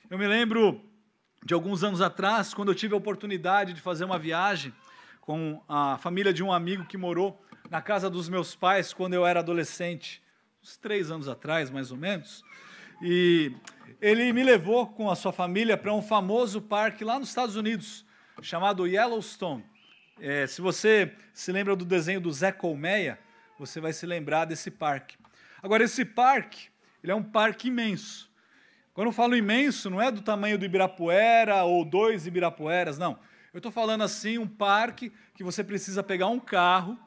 [0.09, 0.83] Eu me lembro
[1.45, 4.73] de alguns anos atrás, quando eu tive a oportunidade de fazer uma viagem
[5.29, 7.39] com a família de um amigo que morou
[7.69, 10.23] na casa dos meus pais quando eu era adolescente
[10.59, 12.43] uns três anos atrás, mais ou menos.
[12.99, 13.53] E
[14.01, 18.03] ele me levou com a sua família para um famoso parque lá nos Estados Unidos,
[18.41, 19.63] chamado Yellowstone.
[20.19, 23.19] É, se você se lembra do desenho do Zé Colmeia,
[23.59, 25.15] você vai se lembrar desse parque.
[25.61, 26.69] Agora, esse parque,
[27.03, 28.31] ele é um parque imenso.
[28.95, 33.19] Quando eu falo imenso, não é do tamanho do Ibirapuera ou dois Ibirapueras, não.
[33.53, 36.97] Eu estou falando assim, um parque que você precisa pegar um carro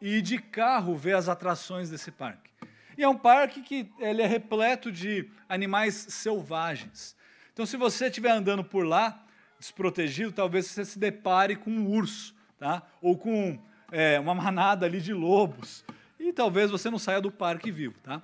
[0.00, 2.50] e de carro ver as atrações desse parque.
[2.98, 7.16] E é um parque que ele é repleto de animais selvagens.
[7.52, 9.24] Então, se você estiver andando por lá,
[9.58, 12.82] desprotegido, talvez você se depare com um urso, tá?
[13.00, 13.58] ou com
[13.92, 15.84] é, uma manada ali de lobos.
[16.18, 17.94] E talvez você não saia do parque vivo.
[18.02, 18.20] Tá?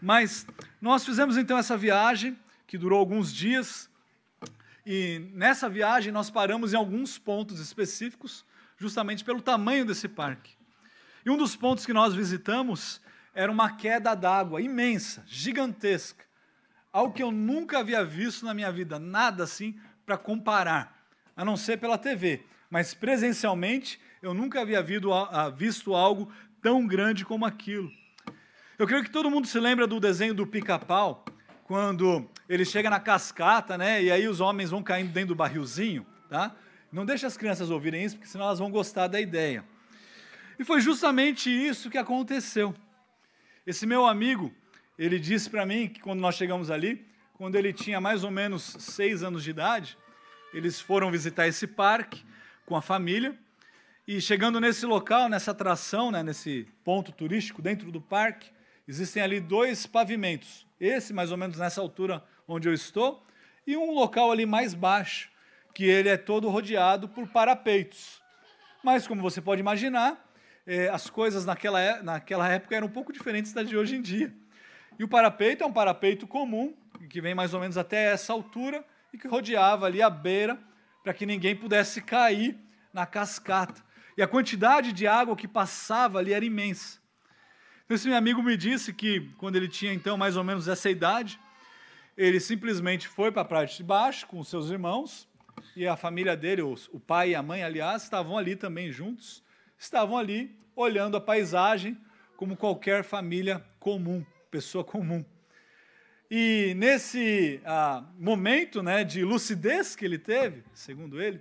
[0.00, 0.46] Mas
[0.80, 3.90] nós fizemos então essa viagem, que durou alguns dias,
[4.90, 8.42] e nessa viagem nós paramos em alguns pontos específicos,
[8.78, 10.56] justamente pelo tamanho desse parque.
[11.26, 12.98] E um dos pontos que nós visitamos
[13.34, 16.24] era uma queda d'água imensa, gigantesca.
[16.90, 21.54] Algo que eu nunca havia visto na minha vida, nada assim para comparar, a não
[21.54, 22.46] ser pela TV.
[22.70, 24.82] Mas presencialmente, eu nunca havia
[25.54, 27.92] visto algo tão grande como aquilo.
[28.78, 31.26] Eu creio que todo mundo se lembra do desenho do pica-pau,
[31.68, 34.02] quando ele chega na cascata, né?
[34.02, 36.56] E aí os homens vão caindo dentro do barrilzinho, tá?
[36.90, 39.62] Não deixa as crianças ouvirem isso, porque senão elas vão gostar da ideia.
[40.58, 42.74] E foi justamente isso que aconteceu.
[43.66, 44.50] Esse meu amigo,
[44.98, 48.74] ele disse para mim que quando nós chegamos ali, quando ele tinha mais ou menos
[48.78, 49.98] seis anos de idade,
[50.54, 52.24] eles foram visitar esse parque
[52.64, 53.38] com a família.
[54.06, 58.50] E chegando nesse local, nessa atração, né, nesse ponto turístico dentro do parque,
[58.88, 60.66] existem ali dois pavimentos.
[60.80, 63.22] Esse, mais ou menos nessa altura onde eu estou,
[63.66, 65.30] e um local ali mais baixo,
[65.74, 68.22] que ele é todo rodeado por parapeitos.
[68.82, 70.26] Mas, como você pode imaginar,
[70.66, 74.02] eh, as coisas naquela, é, naquela época eram um pouco diferentes das de hoje em
[74.02, 74.34] dia.
[74.98, 76.74] E o parapeito é um parapeito comum,
[77.08, 80.58] que vem mais ou menos até essa altura e que rodeava ali a beira
[81.02, 82.58] para que ninguém pudesse cair
[82.92, 83.82] na cascata.
[84.16, 86.98] E a quantidade de água que passava ali era imensa.
[87.88, 91.40] Esse meu amigo me disse que, quando ele tinha então mais ou menos essa idade,
[92.16, 95.26] ele simplesmente foi para a parte de baixo com seus irmãos,
[95.74, 99.42] e a família dele, o pai e a mãe, aliás, estavam ali também juntos
[99.78, 101.96] estavam ali olhando a paisagem
[102.36, 105.24] como qualquer família comum, pessoa comum.
[106.30, 111.40] E nesse ah, momento né, de lucidez que ele teve, segundo ele,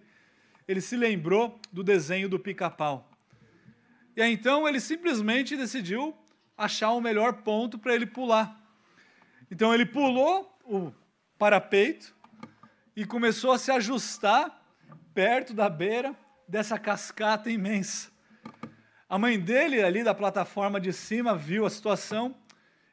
[0.67, 3.09] ele se lembrou do desenho do pica-pau.
[4.15, 6.15] E aí, então ele simplesmente decidiu
[6.57, 8.59] achar o melhor ponto para ele pular.
[9.51, 10.91] Então ele pulou o
[11.37, 12.15] parapeito
[12.95, 14.59] e começou a se ajustar
[15.13, 16.15] perto da beira
[16.47, 18.09] dessa cascata imensa.
[19.09, 22.35] A mãe dele, ali da plataforma de cima, viu a situação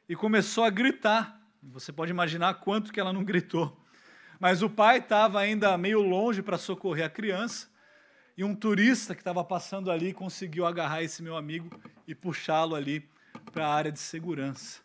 [0.07, 1.41] e começou a gritar.
[1.61, 3.77] Você pode imaginar quanto que ela não gritou.
[4.39, 7.67] Mas o pai estava ainda meio longe para socorrer a criança
[8.37, 11.69] e um turista que estava passando ali conseguiu agarrar esse meu amigo
[12.07, 13.09] e puxá-lo ali
[13.51, 14.79] para a área de segurança.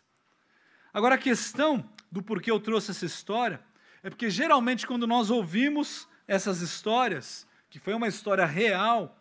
[0.93, 3.61] Agora, a questão do porquê eu trouxe essa história
[4.03, 9.17] é porque geralmente quando nós ouvimos essas histórias, que foi uma história real,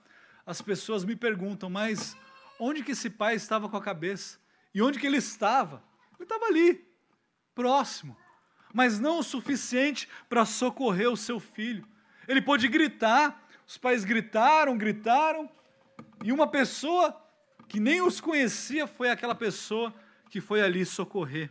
[0.47, 2.17] as pessoas me perguntam, mas
[2.59, 4.39] onde que esse pai estava com a cabeça?
[4.75, 5.83] E onde que ele estava?
[6.15, 6.85] Ele estava ali,
[7.55, 8.17] próximo,
[8.73, 11.87] mas não o suficiente para socorrer o seu filho.
[12.27, 15.51] Ele pôde gritar, os pais gritaram, gritaram,
[16.25, 17.21] e uma pessoa
[17.71, 19.95] que nem os conhecia foi aquela pessoa
[20.29, 21.49] que foi ali socorrer.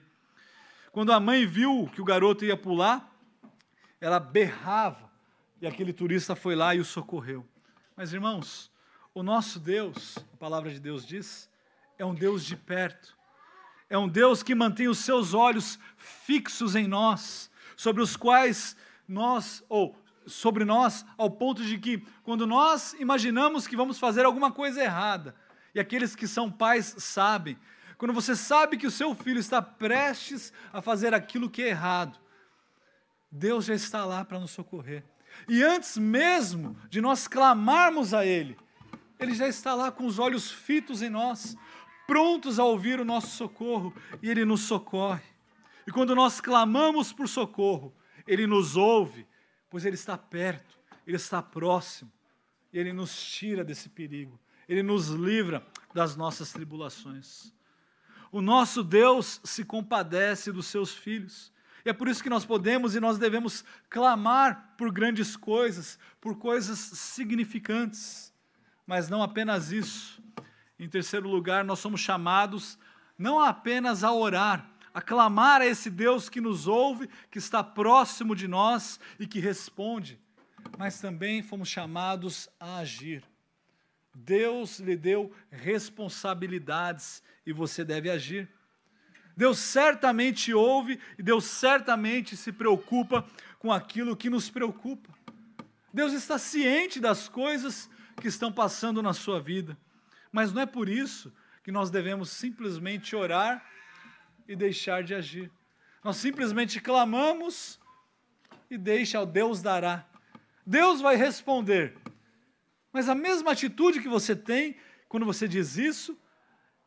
[0.91, 3.09] Quando a mãe viu que o garoto ia pular,
[4.01, 5.09] ela berrava,
[5.61, 7.47] e aquele turista foi lá e o socorreu.
[7.95, 8.69] Mas irmãos,
[9.13, 11.49] O nosso Deus, a palavra de Deus diz,
[11.97, 13.17] é um Deus de perto.
[13.89, 19.63] É um Deus que mantém os seus olhos fixos em nós, sobre os quais nós,
[19.67, 19.97] ou
[20.27, 25.35] sobre nós, ao ponto de que, quando nós imaginamos que vamos fazer alguma coisa errada,
[25.79, 27.57] e aqueles que são pais sabem,
[27.97, 32.19] quando você sabe que o seu filho está prestes a fazer aquilo que é errado,
[33.31, 35.05] Deus já está lá para nos socorrer.
[35.47, 38.57] E antes mesmo de nós clamarmos a Ele,
[39.17, 41.55] Ele já está lá com os olhos fitos em nós,
[42.05, 45.23] prontos a ouvir o nosso socorro, e Ele nos socorre.
[45.87, 47.95] E quando nós clamamos por socorro,
[48.27, 49.25] Ele nos ouve,
[49.69, 50.77] pois Ele está perto,
[51.07, 52.11] Ele está próximo,
[52.73, 54.37] e Ele nos tira desse perigo,
[54.69, 55.65] Ele nos livra
[55.95, 57.51] das nossas tribulações.
[58.31, 61.51] O nosso Deus se compadece dos seus filhos.
[61.83, 66.37] E é por isso que nós podemos e nós devemos clamar por grandes coisas, por
[66.37, 68.31] coisas significantes.
[68.85, 70.21] Mas não apenas isso.
[70.77, 72.77] Em terceiro lugar, nós somos chamados
[73.17, 78.35] não apenas a orar, a clamar a esse Deus que nos ouve, que está próximo
[78.35, 80.17] de nós e que responde,
[80.77, 83.28] mas também fomos chamados a agir.
[84.25, 88.49] Deus lhe deu responsabilidades e você deve agir.
[89.35, 93.25] Deus certamente ouve e Deus certamente se preocupa
[93.57, 95.09] com aquilo que nos preocupa.
[95.93, 97.89] Deus está ciente das coisas
[98.19, 99.77] que estão passando na sua vida,
[100.31, 103.65] mas não é por isso que nós devemos simplesmente orar
[104.47, 105.49] e deixar de agir.
[106.03, 107.79] Nós simplesmente clamamos
[108.69, 110.05] e deixa, Deus dará.
[110.65, 111.95] Deus vai responder.
[112.91, 114.75] Mas a mesma atitude que você tem
[115.09, 116.15] quando você diz isso,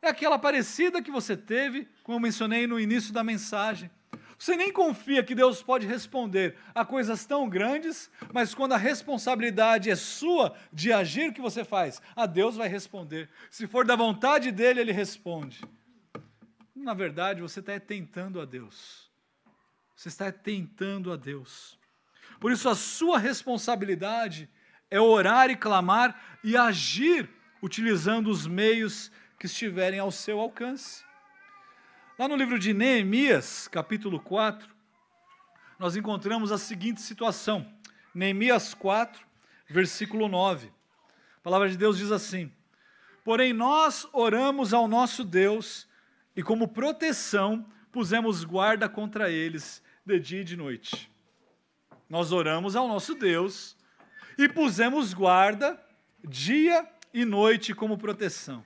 [0.01, 3.91] é aquela parecida que você teve, como eu mencionei no início da mensagem.
[4.39, 9.91] Você nem confia que Deus pode responder a coisas tão grandes, mas quando a responsabilidade
[9.91, 12.01] é sua de agir, o que você faz?
[12.17, 13.29] A Deus vai responder.
[13.51, 15.61] Se for da vontade dele, ele responde.
[16.75, 19.11] Na verdade, você está tentando a Deus.
[19.95, 21.79] Você está tentando a Deus.
[22.41, 24.49] Por isso, a sua responsabilidade
[24.93, 26.15] é orar e clamar
[26.45, 27.27] e agir
[27.63, 31.03] utilizando os meios que estiverem ao seu alcance.
[32.19, 34.69] Lá no livro de Neemias, capítulo 4,
[35.79, 37.67] nós encontramos a seguinte situação.
[38.15, 39.27] Neemias 4,
[39.67, 40.67] versículo 9.
[40.67, 42.53] A palavra de Deus diz assim:
[43.25, 45.89] Porém, nós oramos ao nosso Deus
[46.37, 51.11] e, como proteção, pusemos guarda contra eles de dia e de noite.
[52.11, 53.75] Nós oramos ao nosso Deus
[54.39, 55.81] e pusemos guarda
[56.25, 58.65] dia e noite como proteção.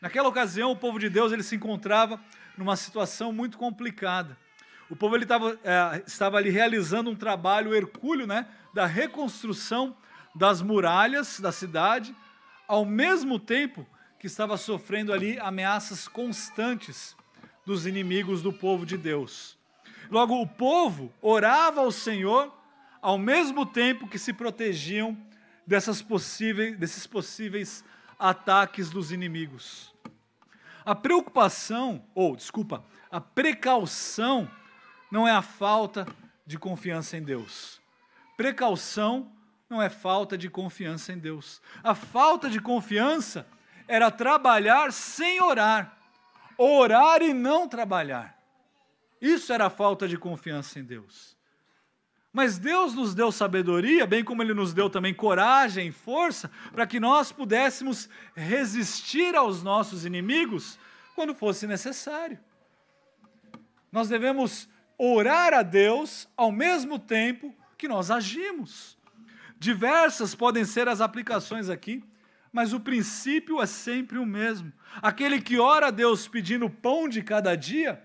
[0.00, 2.20] Naquela ocasião, o povo de Deus ele se encontrava
[2.56, 4.36] numa situação muito complicada.
[4.90, 9.96] O povo ele tava, é, estava ali realizando um trabalho hercúleo né, da reconstrução
[10.34, 12.14] das muralhas da cidade,
[12.66, 13.86] ao mesmo tempo
[14.18, 17.16] que estava sofrendo ali ameaças constantes
[17.64, 19.56] dos inimigos do povo de Deus.
[20.10, 22.52] Logo, o povo orava ao Senhor,
[23.02, 25.18] ao mesmo tempo que se protegiam
[25.66, 27.84] dessas possíveis, desses possíveis
[28.16, 29.92] ataques dos inimigos.
[30.84, 34.48] A preocupação, ou desculpa, a precaução
[35.10, 36.06] não é a falta
[36.46, 37.80] de confiança em Deus.
[38.36, 39.30] Precaução
[39.68, 41.60] não é falta de confiança em Deus.
[41.82, 43.46] A falta de confiança
[43.88, 45.96] era trabalhar sem orar,
[46.56, 48.38] orar e não trabalhar.
[49.20, 51.36] Isso era a falta de confiança em Deus.
[52.32, 56.86] Mas Deus nos deu sabedoria, bem como Ele nos deu também coragem e força, para
[56.86, 60.78] que nós pudéssemos resistir aos nossos inimigos
[61.14, 62.38] quando fosse necessário.
[63.90, 64.66] Nós devemos
[64.96, 68.96] orar a Deus ao mesmo tempo que nós agimos.
[69.58, 72.02] Diversas podem ser as aplicações aqui,
[72.50, 74.72] mas o princípio é sempre o mesmo.
[75.02, 78.02] Aquele que ora a Deus pedindo pão de cada dia,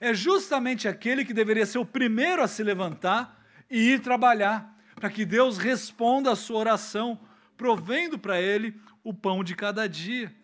[0.00, 5.10] é justamente aquele que deveria ser o primeiro a se levantar e ir trabalhar, para
[5.10, 7.18] que Deus responda a sua oração,
[7.56, 10.34] provendo para ele o pão de cada dia.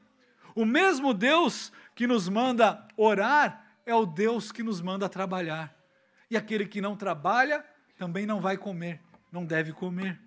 [0.54, 5.74] O mesmo Deus que nos manda orar é o Deus que nos manda trabalhar.
[6.30, 7.64] E aquele que não trabalha
[7.98, 9.00] também não vai comer,
[9.30, 10.18] não deve comer.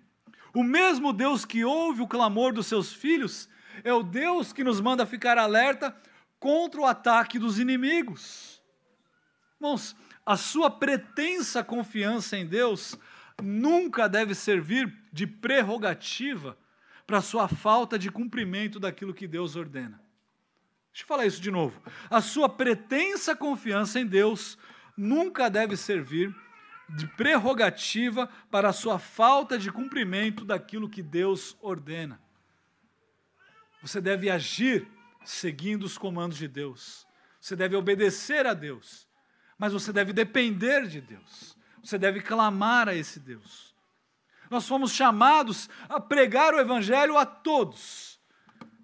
[0.54, 3.48] O mesmo Deus que ouve o clamor dos seus filhos
[3.82, 5.96] é o Deus que nos manda ficar alerta
[6.38, 8.62] contra o ataque dos inimigos.
[9.56, 12.98] Irmãos, a sua pretensa confiança em Deus
[13.42, 16.56] nunca deve servir de prerrogativa
[17.06, 20.00] para sua falta de cumprimento daquilo que Deus ordena.
[20.92, 21.82] Deixa eu falar isso de novo.
[22.08, 24.56] A sua pretensa confiança em Deus
[24.96, 26.34] nunca deve servir
[26.88, 32.20] de prerrogativa para a sua falta de cumprimento daquilo que Deus ordena.
[33.82, 34.86] Você deve agir
[35.24, 37.06] seguindo os comandos de Deus.
[37.40, 39.06] Você deve obedecer a Deus.
[39.64, 41.56] Mas você deve depender de Deus.
[41.82, 43.74] Você deve clamar a esse Deus.
[44.50, 48.20] Nós fomos chamados a pregar o Evangelho a todos,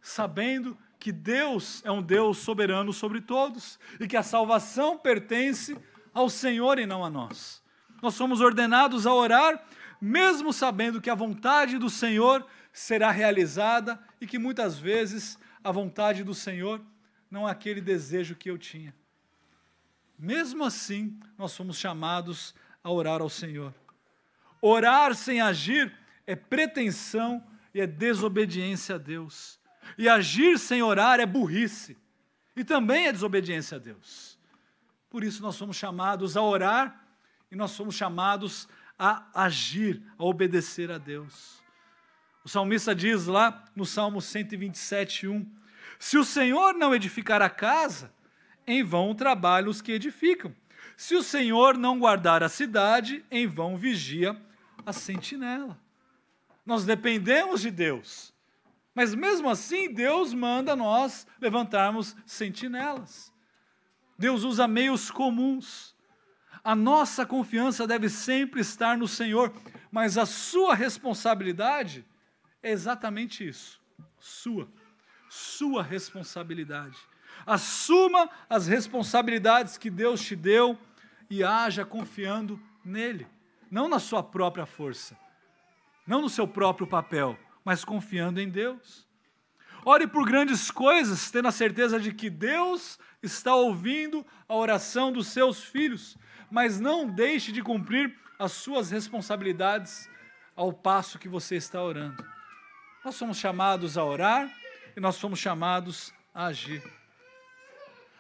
[0.01, 5.77] sabendo que Deus é um Deus soberano sobre todos e que a salvação pertence
[6.15, 7.63] ao Senhor e não a nós.
[8.01, 9.63] Nós somos ordenados a orar,
[10.01, 16.25] mesmo sabendo que a vontade do Senhor será realizada e que muitas vezes a vontade
[16.25, 16.81] do Senhor
[17.31, 18.99] não é aquele desejo que eu tinha.
[20.23, 22.55] Mesmo assim, nós somos chamados
[22.85, 23.75] a orar ao Senhor.
[24.61, 25.97] Orar sem agir
[26.27, 27.43] é pretensão
[27.73, 29.59] e é desobediência a Deus.
[29.97, 31.97] E agir sem orar é burrice.
[32.55, 34.39] E também é desobediência a Deus.
[35.09, 37.03] Por isso nós somos chamados a orar
[37.51, 38.69] e nós somos chamados
[38.99, 41.63] a agir, a obedecer a Deus.
[42.45, 45.51] O salmista diz lá no Salmo 127, 1:
[45.99, 48.13] Se o Senhor não edificar a casa,
[48.67, 50.55] em vão trabalham os que edificam.
[50.97, 54.41] Se o Senhor não guardar a cidade, em vão vigia
[54.85, 55.79] a sentinela.
[56.65, 58.35] Nós dependemos de Deus,
[58.95, 63.33] mas mesmo assim Deus manda nós levantarmos sentinelas.
[64.19, 65.97] Deus usa meios comuns.
[66.63, 69.53] A nossa confiança deve sempre estar no Senhor,
[69.91, 72.05] mas a sua responsabilidade
[72.63, 73.81] é exatamente isso.
[74.19, 74.69] Sua.
[75.31, 76.99] Sua responsabilidade.
[77.47, 80.79] Assuma as responsabilidades que Deus te deu
[81.29, 83.27] e haja confiando nele,
[83.71, 85.17] não na sua própria força,
[86.07, 89.07] não no seu próprio papel, mas confiando em Deus.
[89.85, 95.29] Ore por grandes coisas, tendo a certeza de que Deus está ouvindo a oração dos
[95.29, 96.19] seus filhos,
[96.51, 100.09] mas não deixe de cumprir as suas responsabilidades
[100.57, 102.25] ao passo que você está orando.
[103.05, 104.51] Nós somos chamados a orar
[104.97, 106.83] e nós somos chamados a agir.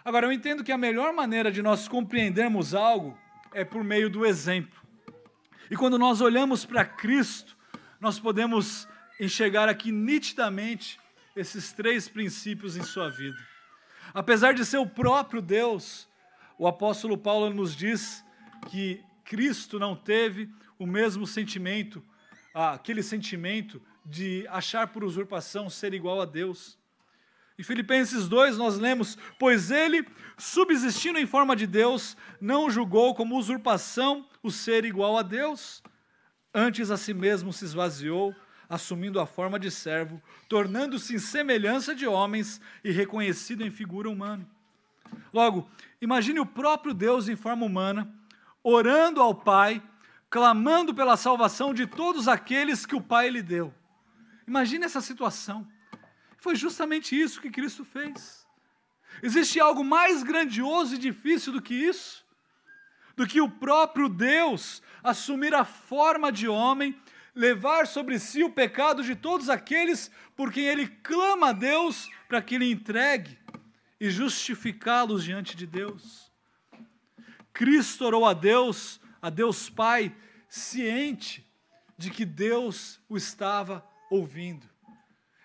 [0.04, 3.18] Agora, eu entendo que a melhor maneira de nós compreendermos algo
[3.52, 4.80] é por meio do exemplo.
[5.70, 7.56] E quando nós olhamos para Cristo,
[8.00, 8.88] nós podemos
[9.20, 10.98] enxergar aqui nitidamente
[11.36, 13.36] esses três princípios em sua vida.
[14.14, 16.08] Apesar de ser o próprio Deus,
[16.58, 18.24] o apóstolo Paulo nos diz
[18.70, 22.02] que Cristo não teve o mesmo sentimento,
[22.54, 26.79] aquele sentimento de achar por usurpação ser igual a Deus.
[27.60, 30.08] Em Filipenses 2 nós lemos: Pois ele,
[30.38, 35.82] subsistindo em forma de Deus, não julgou como usurpação o ser igual a Deus,
[36.54, 38.34] antes a si mesmo se esvaziou
[38.66, 44.48] assumindo a forma de servo, tornando-se em semelhança de homens e reconhecido em figura humana.
[45.30, 45.68] Logo,
[46.00, 48.10] imagine o próprio Deus em forma humana,
[48.62, 49.82] orando ao Pai,
[50.30, 53.74] clamando pela salvação de todos aqueles que o Pai lhe deu.
[54.46, 55.66] Imagine essa situação.
[56.40, 58.46] Foi justamente isso que Cristo fez.
[59.22, 62.24] Existe algo mais grandioso e difícil do que isso?
[63.14, 66.98] Do que o próprio Deus assumir a forma de homem
[67.34, 72.40] levar sobre si o pecado de todos aqueles por quem ele clama a Deus para
[72.40, 73.38] que ele entregue
[74.00, 76.32] e justificá-los diante de Deus.
[77.52, 80.16] Cristo orou a Deus, a Deus Pai,
[80.48, 81.46] ciente
[81.98, 84.69] de que Deus o estava ouvindo.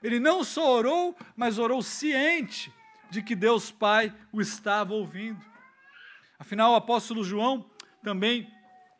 [0.06, 2.72] Ele não só orou, mas orou ciente
[3.10, 5.44] de que Deus Pai o estava ouvindo.
[6.38, 7.68] Afinal, o apóstolo João
[8.04, 8.48] também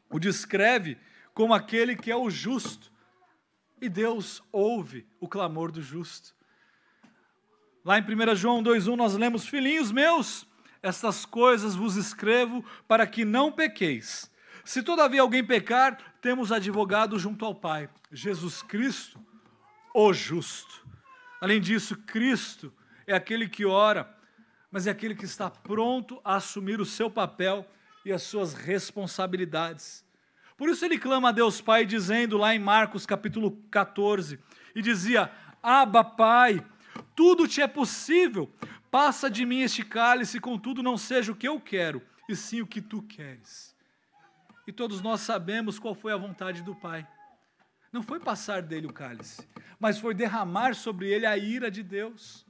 [0.10, 0.98] o descreve
[1.32, 2.92] como aquele que é o justo.
[3.80, 6.34] E Deus ouve o clamor do justo.
[7.84, 10.48] Lá em 1 João 2,1 nós lemos: Filhinhos meus,
[10.82, 14.32] estas coisas vos escrevo para que não pequeis.
[14.64, 19.24] Se todavia alguém pecar, temos advogado junto ao Pai, Jesus Cristo,
[19.94, 20.85] o justo.
[21.46, 22.74] Além disso, Cristo
[23.06, 24.12] é aquele que ora,
[24.72, 27.70] mas é aquele que está pronto a assumir o seu papel
[28.04, 30.04] e as suas responsabilidades.
[30.58, 34.40] Por isso ele clama a Deus Pai, dizendo lá em Marcos capítulo 14,
[34.74, 35.32] e dizia:
[35.62, 36.66] Abba, Pai,
[37.16, 38.52] tudo te é possível,
[38.90, 42.66] passa de mim este cálice, contudo não seja o que eu quero, e sim o
[42.66, 43.76] que tu queres.
[44.66, 47.08] E todos nós sabemos qual foi a vontade do Pai.
[47.96, 49.48] Não foi passar dele o cálice,
[49.80, 52.46] mas foi derramar sobre ele a ira de Deus,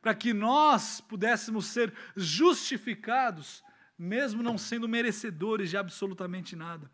[0.00, 3.64] para que nós pudéssemos ser justificados,
[3.98, 6.88] mesmo não sendo merecedores de absolutamente nada.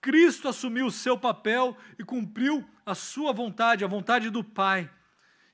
[0.00, 4.90] Cristo assumiu o seu papel e cumpriu a sua vontade, a vontade do Pai.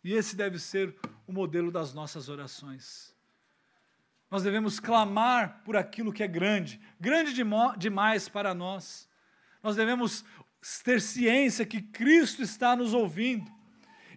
[0.03, 0.97] E esse deve ser
[1.27, 3.15] o modelo das nossas orações.
[4.31, 7.35] Nós devemos clamar por aquilo que é grande, grande
[7.77, 9.07] demais para nós.
[9.63, 10.25] Nós devemos
[10.85, 13.51] ter ciência que Cristo está nos ouvindo.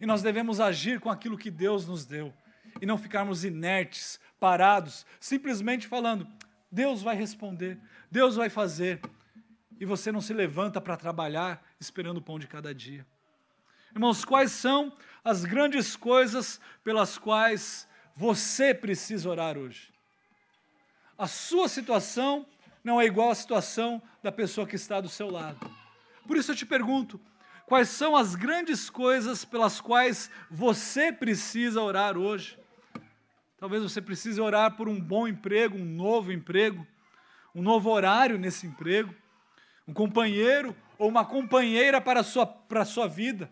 [0.01, 2.33] E nós devemos agir com aquilo que Deus nos deu.
[2.81, 6.27] E não ficarmos inertes, parados, simplesmente falando:
[6.71, 7.79] Deus vai responder,
[8.11, 8.99] Deus vai fazer.
[9.79, 13.05] E você não se levanta para trabalhar esperando o pão de cada dia.
[13.93, 14.91] Irmãos, quais são
[15.23, 19.93] as grandes coisas pelas quais você precisa orar hoje?
[21.17, 22.45] A sua situação
[22.83, 25.82] não é igual à situação da pessoa que está do seu lado.
[26.27, 27.19] Por isso eu te pergunto:
[27.65, 32.57] quais são as grandes coisas pelas quais você precisa orar hoje?
[33.57, 36.85] Talvez você precise orar por um bom emprego, um novo emprego,
[37.55, 39.13] um novo horário nesse emprego,
[39.87, 43.49] um companheiro ou uma companheira para a sua, para a sua vida.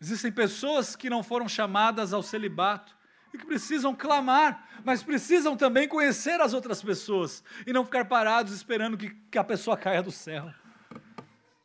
[0.00, 2.96] Existem pessoas que não foram chamadas ao celibato
[3.32, 8.52] e que precisam clamar, mas precisam também conhecer as outras pessoas e não ficar parados
[8.52, 10.52] esperando que, que a pessoa caia do céu.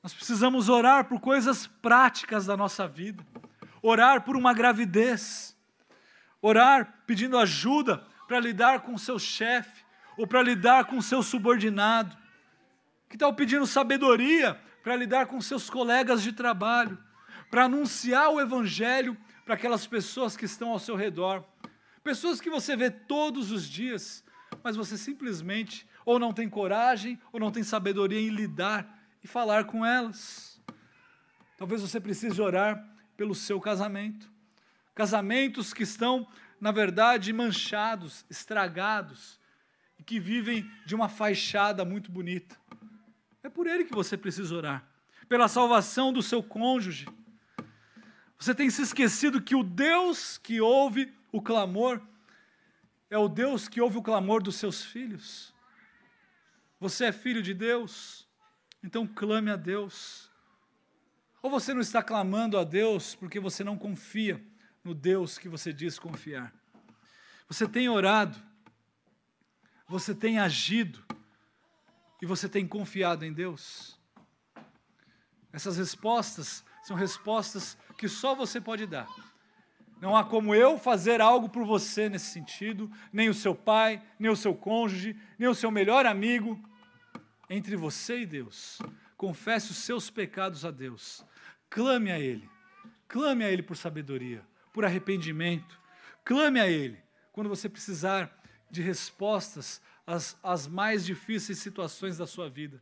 [0.08, 3.22] Nós precisamos orar por coisas práticas da nossa vida,
[3.82, 5.54] orar por uma gravidez,
[6.42, 9.84] orar pedindo ajuda para lidar com o seu chefe
[10.16, 12.16] ou para lidar com o seu subordinado.
[13.10, 16.98] Que tal pedindo sabedoria para lidar com seus colegas de trabalho,
[17.52, 21.44] para anunciar o evangelho para aquelas pessoas que estão ao seu redor,
[22.02, 24.24] pessoas que você vê todos os dias,
[24.64, 29.66] mas você simplesmente ou não tem coragem ou não tem sabedoria em lidar e falar
[29.66, 30.62] com elas.
[31.58, 34.32] Talvez você precise orar pelo seu casamento.
[34.94, 36.28] Casamentos que estão,
[36.62, 39.40] na verdade, manchados, estragados
[40.00, 42.56] e que vivem de uma fachada muito bonita.
[43.44, 44.88] É por ele que você precisa orar,
[45.28, 47.08] pela salvação do seu cônjuge.
[48.38, 52.02] Você tem se esquecido que o Deus que ouve o clamor
[53.10, 55.54] é o Deus que ouve o clamor dos seus filhos.
[56.80, 58.27] Você é filho de Deus.
[58.84, 60.30] Então clame a Deus.
[61.42, 64.44] Ou você não está clamando a Deus porque você não confia
[64.84, 66.54] no Deus que você diz confiar.
[67.48, 68.38] Você tem orado,
[69.88, 71.04] você tem agido
[72.22, 73.98] e você tem confiado em Deus.
[75.52, 79.08] Essas respostas são respostas que só você pode dar.
[80.00, 84.32] Não há como eu fazer algo por você nesse sentido, nem o seu pai, nem
[84.32, 86.62] o seu cônjuge, nem o seu melhor amigo
[87.50, 88.80] entre você e Deus.
[89.16, 91.26] Confesse os seus pecados a Deus.
[91.70, 92.50] Clame a Ele.
[93.08, 94.44] Clame a Ele por sabedoria,
[94.74, 95.80] por arrependimento.
[96.24, 97.00] Clame a Ele
[97.32, 98.36] quando você precisar
[98.70, 102.82] de respostas às, às mais difíceis situações da sua vida.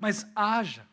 [0.00, 0.86] Mas haja.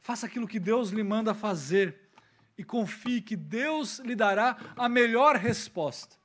[0.00, 2.10] Faça aquilo que Deus lhe manda fazer
[2.56, 6.16] e confie que Deus lhe dará a melhor resposta,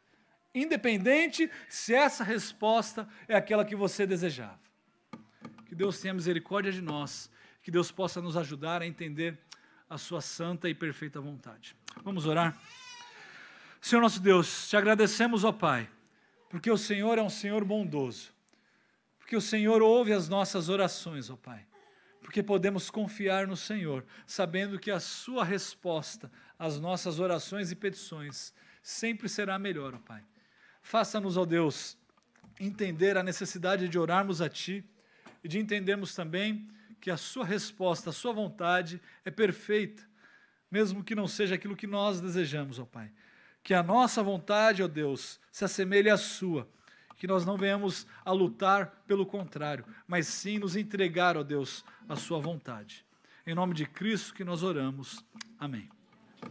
[0.53, 4.64] independente se essa resposta é aquela que você desejava.
[5.75, 7.29] Que Deus tenha misericórdia de nós,
[7.61, 9.37] que Deus possa nos ajudar a entender
[9.89, 11.75] a sua santa e perfeita vontade.
[12.01, 12.57] Vamos orar?
[13.81, 15.89] Senhor nosso Deus, te agradecemos, ó Pai,
[16.49, 18.31] porque o Senhor é um Senhor bondoso,
[19.19, 21.67] porque o Senhor ouve as nossas orações, ó Pai,
[22.21, 28.53] porque podemos confiar no Senhor, sabendo que a Sua resposta às nossas orações e petições
[28.81, 30.23] sempre será melhor, ó Pai.
[30.81, 31.97] Faça-nos, ó Deus,
[32.61, 34.89] entender a necessidade de orarmos a Ti
[35.45, 36.67] e de entendermos também
[36.99, 40.01] que a sua resposta, a sua vontade é perfeita,
[40.71, 43.11] mesmo que não seja aquilo que nós desejamos, ó Pai.
[43.63, 46.67] Que a nossa vontade, ó Deus, se assemelhe à sua,
[47.15, 52.15] que nós não venhamos a lutar pelo contrário, mas sim nos entregar, ó Deus, a
[52.15, 53.05] sua vontade.
[53.45, 55.23] Em nome de Cristo que nós oramos.
[55.59, 55.94] Amém.